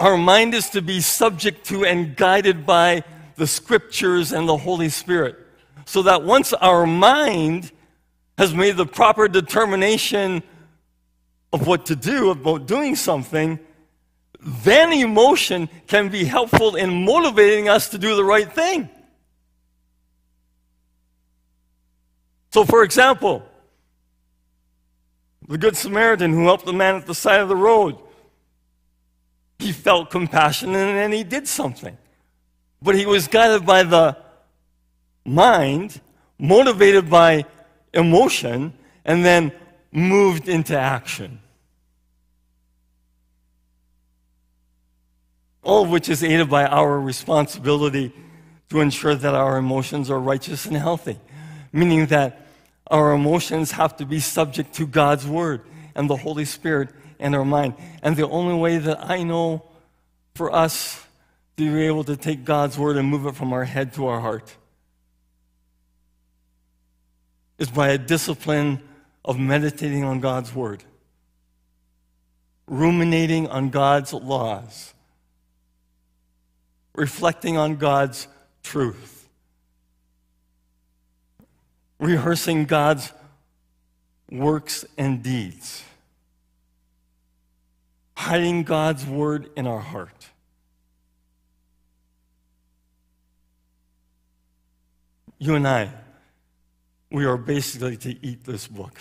Our 0.00 0.16
mind 0.16 0.54
is 0.54 0.70
to 0.70 0.82
be 0.82 1.00
subject 1.00 1.66
to 1.66 1.84
and 1.84 2.16
guided 2.16 2.66
by 2.66 3.04
the 3.36 3.46
scriptures 3.46 4.32
and 4.32 4.48
the 4.48 4.56
Holy 4.56 4.88
Spirit. 4.88 5.36
So 5.84 6.02
that 6.02 6.22
once 6.22 6.52
our 6.52 6.86
mind 6.86 7.70
has 8.38 8.54
made 8.54 8.76
the 8.76 8.86
proper 8.86 9.28
determination 9.28 10.42
of 11.52 11.66
what 11.66 11.86
to 11.86 11.96
do, 11.96 12.30
about 12.30 12.66
doing 12.66 12.96
something, 12.96 13.58
then 14.40 14.92
emotion 14.92 15.68
can 15.86 16.08
be 16.08 16.24
helpful 16.24 16.74
in 16.74 17.04
motivating 17.04 17.68
us 17.68 17.88
to 17.90 17.98
do 17.98 18.16
the 18.16 18.24
right 18.24 18.52
thing. 18.52 18.88
So, 22.52 22.64
for 22.64 22.82
example, 22.82 23.42
the 25.48 25.58
Good 25.58 25.76
Samaritan 25.76 26.32
who 26.32 26.44
helped 26.44 26.66
the 26.66 26.72
man 26.72 26.96
at 26.96 27.06
the 27.06 27.14
side 27.14 27.40
of 27.40 27.48
the 27.48 27.56
road, 27.56 27.98
he 29.58 29.72
felt 29.72 30.10
compassion 30.10 30.74
and 30.74 31.12
he 31.12 31.24
did 31.24 31.48
something 31.48 31.96
but 32.82 32.96
he 32.96 33.06
was 33.06 33.28
guided 33.28 33.64
by 33.64 33.84
the 33.84 34.16
mind, 35.24 36.00
motivated 36.38 37.08
by 37.08 37.44
emotion, 37.94 38.72
and 39.04 39.24
then 39.24 39.52
moved 39.92 40.48
into 40.48 40.78
action. 40.78 41.38
All 45.62 45.84
of 45.84 45.90
which 45.90 46.08
is 46.08 46.24
aided 46.24 46.50
by 46.50 46.66
our 46.66 47.00
responsibility 47.00 48.12
to 48.70 48.80
ensure 48.80 49.14
that 49.14 49.34
our 49.34 49.58
emotions 49.58 50.10
are 50.10 50.18
righteous 50.18 50.66
and 50.66 50.76
healthy, 50.76 51.20
meaning 51.72 52.06
that 52.06 52.41
our 52.88 53.12
emotions 53.12 53.72
have 53.72 53.96
to 53.96 54.06
be 54.06 54.20
subject 54.20 54.74
to 54.74 54.86
God's 54.86 55.26
Word 55.26 55.62
and 55.94 56.08
the 56.08 56.16
Holy 56.16 56.44
Spirit 56.44 56.90
and 57.18 57.34
our 57.34 57.44
mind. 57.44 57.74
And 58.02 58.16
the 58.16 58.28
only 58.28 58.54
way 58.54 58.78
that 58.78 59.08
I 59.08 59.22
know 59.22 59.64
for 60.34 60.52
us 60.54 61.02
to 61.56 61.72
be 61.72 61.86
able 61.86 62.04
to 62.04 62.16
take 62.16 62.44
God's 62.44 62.78
word 62.78 62.96
and 62.96 63.08
move 63.08 63.26
it 63.26 63.34
from 63.34 63.52
our 63.52 63.64
head 63.64 63.94
to 63.94 64.06
our 64.06 64.20
heart 64.20 64.56
is 67.58 67.70
by 67.70 67.90
a 67.90 67.98
discipline 67.98 68.82
of 69.24 69.38
meditating 69.38 70.02
on 70.02 70.20
God's 70.20 70.54
word, 70.54 70.82
ruminating 72.66 73.46
on 73.48 73.70
God's 73.70 74.12
laws, 74.12 74.94
reflecting 76.94 77.56
on 77.56 77.76
God's 77.76 78.26
truth, 78.64 79.21
rehearsing 82.02 82.66
God's 82.66 83.12
works 84.30 84.84
and 84.98 85.22
deeds, 85.22 85.82
hiding 88.14 88.64
God's 88.64 89.06
word 89.06 89.48
in 89.56 89.66
our 89.66 89.80
heart. 89.80 90.28
you 95.42 95.56
and 95.56 95.66
I, 95.66 95.90
we 97.10 97.24
are 97.24 97.36
basically 97.36 97.96
to 97.96 98.10
eat 98.24 98.44
this 98.44 98.68
book. 98.68 98.96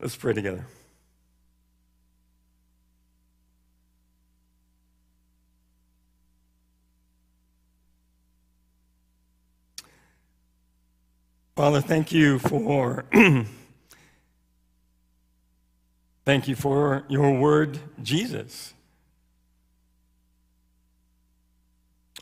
Let's 0.00 0.14
pray 0.14 0.32
together. 0.32 0.64
Father, 11.56 11.80
thank 11.80 12.12
you 12.12 12.38
for 12.38 13.04
thank 16.24 16.48
you 16.48 16.54
for 16.56 17.04
your 17.08 17.38
word, 17.38 17.78
Jesus. 18.02 18.74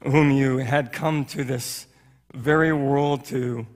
whom 0.03 0.31
you 0.31 0.59
had 0.59 0.93
come 0.93 1.25
to 1.27 1.45
this 1.45 1.87
very 2.35 2.73
world 2.73 3.25
to 3.27 3.67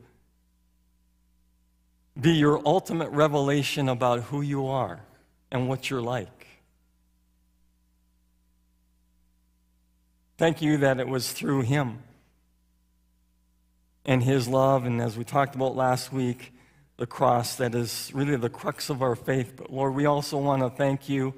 be 2.19 2.33
your 2.33 2.63
ultimate 2.65 3.11
revelation 3.11 3.89
about 3.89 4.23
who 4.25 4.41
you 4.41 4.67
are 4.67 5.01
and 5.51 5.69
what 5.69 5.91
you're 5.91 6.03
like. 6.03 6.47
Thank 10.39 10.63
you 10.63 10.79
that 10.79 10.99
it 10.99 11.09
was 11.09 11.33
through 11.33 11.63
him 11.63 12.03
and 14.05 14.23
his 14.23 14.49
love, 14.49 14.85
and 14.85 15.01
as 15.01 15.17
we 15.17 15.25
talked 15.25 15.55
about 15.55 15.75
last 15.75 16.13
week, 16.13 16.53
the 16.97 17.07
cross 17.07 17.57
that 17.57 17.75
is 17.75 18.11
really 18.15 18.37
the 18.37 18.51
crux 18.51 18.91
of 18.91 19.03
our 19.03 19.17
faith. 19.17 19.55
But 19.57 19.73
Lord, 19.73 19.95
we 19.95 20.07
also 20.07 20.39
want 20.39 20.63
to 20.63 20.71
thank 20.71 21.09
you 21.09 21.35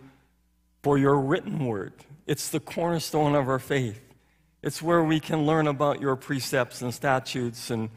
for 0.82 0.98
your 0.98 1.18
written 1.18 1.66
word. 1.66 1.92
It's 2.26 2.48
the 2.50 2.60
cornerstone 2.60 3.34
of 3.34 3.48
our 3.48 3.58
faith. 3.58 4.00
It's 4.62 4.82
where 4.82 5.02
we 5.02 5.20
can 5.20 5.46
learn 5.46 5.68
about 5.68 6.00
your 6.00 6.16
precepts 6.16 6.82
and 6.82 6.92
statutes 6.92 7.70
and 7.70 7.88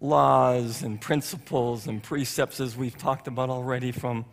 laws 0.00 0.82
and 0.82 1.00
principles 1.00 1.86
and 1.86 2.02
precepts 2.02 2.60
as 2.60 2.76
we've 2.76 2.96
talked 2.96 3.28
about 3.28 3.50
already 3.50 3.92
from 3.92 4.24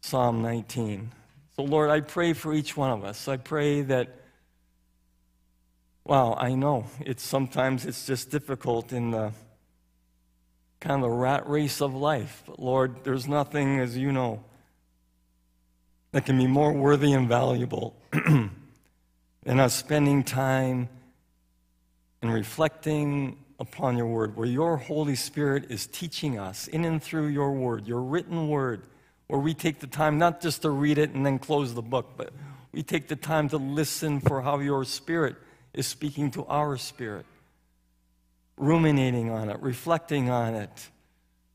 Psalm 0.00 0.42
19. 0.42 1.10
So, 1.56 1.62
Lord, 1.62 1.90
I 1.90 2.00
pray 2.00 2.32
for 2.34 2.52
each 2.52 2.76
one 2.76 2.90
of 2.90 3.04
us. 3.04 3.26
I 3.26 3.36
pray 3.36 3.82
that, 3.82 4.17
wow, 6.08 6.34
I 6.40 6.54
know 6.54 6.86
it's 7.00 7.22
sometimes 7.22 7.84
it's 7.84 8.06
just 8.06 8.30
difficult 8.30 8.94
in 8.94 9.10
the 9.10 9.32
kind 10.80 11.02
of 11.04 11.10
the 11.10 11.14
rat 11.14 11.46
race 11.46 11.82
of 11.82 11.94
life. 11.94 12.42
But, 12.46 12.58
Lord, 12.58 13.04
there's 13.04 13.28
nothing, 13.28 13.78
as 13.78 13.96
you 13.96 14.10
know, 14.10 14.42
that 16.12 16.24
can 16.24 16.38
be 16.38 16.46
more 16.46 16.72
worthy 16.72 17.12
and 17.12 17.28
valuable 17.28 17.94
than 18.12 19.60
us 19.60 19.74
spending 19.74 20.24
time 20.24 20.88
and 22.22 22.32
reflecting 22.32 23.36
upon 23.60 23.98
your 23.98 24.06
word, 24.06 24.34
where 24.34 24.48
your 24.48 24.78
Holy 24.78 25.14
Spirit 25.14 25.70
is 25.70 25.86
teaching 25.86 26.38
us 26.38 26.68
in 26.68 26.86
and 26.86 27.02
through 27.02 27.26
your 27.26 27.52
word, 27.52 27.86
your 27.86 28.00
written 28.00 28.48
word, 28.48 28.82
where 29.26 29.40
we 29.40 29.52
take 29.52 29.80
the 29.80 29.86
time 29.86 30.18
not 30.18 30.40
just 30.40 30.62
to 30.62 30.70
read 30.70 30.96
it 30.96 31.10
and 31.10 31.26
then 31.26 31.38
close 31.38 31.74
the 31.74 31.82
book, 31.82 32.14
but 32.16 32.32
we 32.72 32.82
take 32.82 33.08
the 33.08 33.16
time 33.16 33.50
to 33.50 33.58
listen 33.58 34.20
for 34.20 34.40
how 34.40 34.58
your 34.58 34.84
spirit 34.84 35.36
is 35.78 35.86
speaking 35.86 36.28
to 36.32 36.44
our 36.46 36.76
spirit, 36.76 37.24
ruminating 38.56 39.30
on 39.30 39.48
it, 39.48 39.60
reflecting 39.60 40.28
on 40.28 40.56
it, 40.56 40.88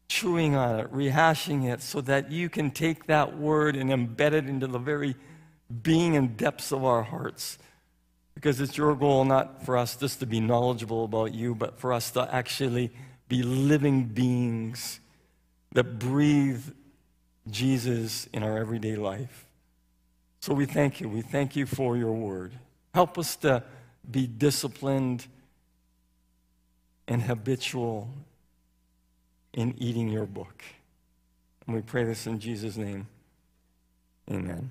chewing 0.07 0.55
on 0.55 0.79
it, 0.79 0.89
rehashing 0.93 1.69
it, 1.69 1.81
so 1.81 1.99
that 1.99 2.31
you 2.31 2.47
can 2.47 2.71
take 2.71 3.05
that 3.07 3.37
word 3.37 3.75
and 3.75 3.89
embed 3.89 4.31
it 4.31 4.47
into 4.47 4.65
the 4.65 4.79
very 4.79 5.13
being 5.81 6.15
and 6.15 6.37
depths 6.37 6.71
of 6.71 6.85
our 6.85 7.03
hearts. 7.03 7.57
Because 8.33 8.61
it's 8.61 8.77
your 8.77 8.95
goal 8.95 9.25
not 9.25 9.65
for 9.65 9.75
us 9.75 9.97
just 9.97 10.21
to 10.21 10.25
be 10.25 10.39
knowledgeable 10.39 11.03
about 11.03 11.33
you, 11.33 11.53
but 11.53 11.77
for 11.77 11.91
us 11.91 12.09
to 12.11 12.33
actually 12.33 12.91
be 13.27 13.43
living 13.43 14.05
beings 14.05 15.01
that 15.73 15.99
breathe 15.99 16.63
Jesus 17.51 18.27
in 18.31 18.41
our 18.41 18.57
everyday 18.57 18.95
life. 18.95 19.45
So 20.39 20.53
we 20.53 20.65
thank 20.65 21.01
you. 21.01 21.09
We 21.09 21.21
thank 21.21 21.57
you 21.57 21.65
for 21.65 21.97
your 21.97 22.13
word. 22.13 22.53
Help 22.93 23.17
us 23.17 23.35
to 23.37 23.63
be 24.09 24.27
disciplined 24.27 25.27
and 27.07 27.21
habitual 27.21 28.09
in 29.53 29.75
eating 29.77 30.09
your 30.09 30.25
book. 30.25 30.63
And 31.65 31.75
we 31.75 31.81
pray 31.81 32.03
this 32.03 32.27
in 32.27 32.39
Jesus' 32.39 32.77
name. 32.77 33.07
Amen. 34.29 34.69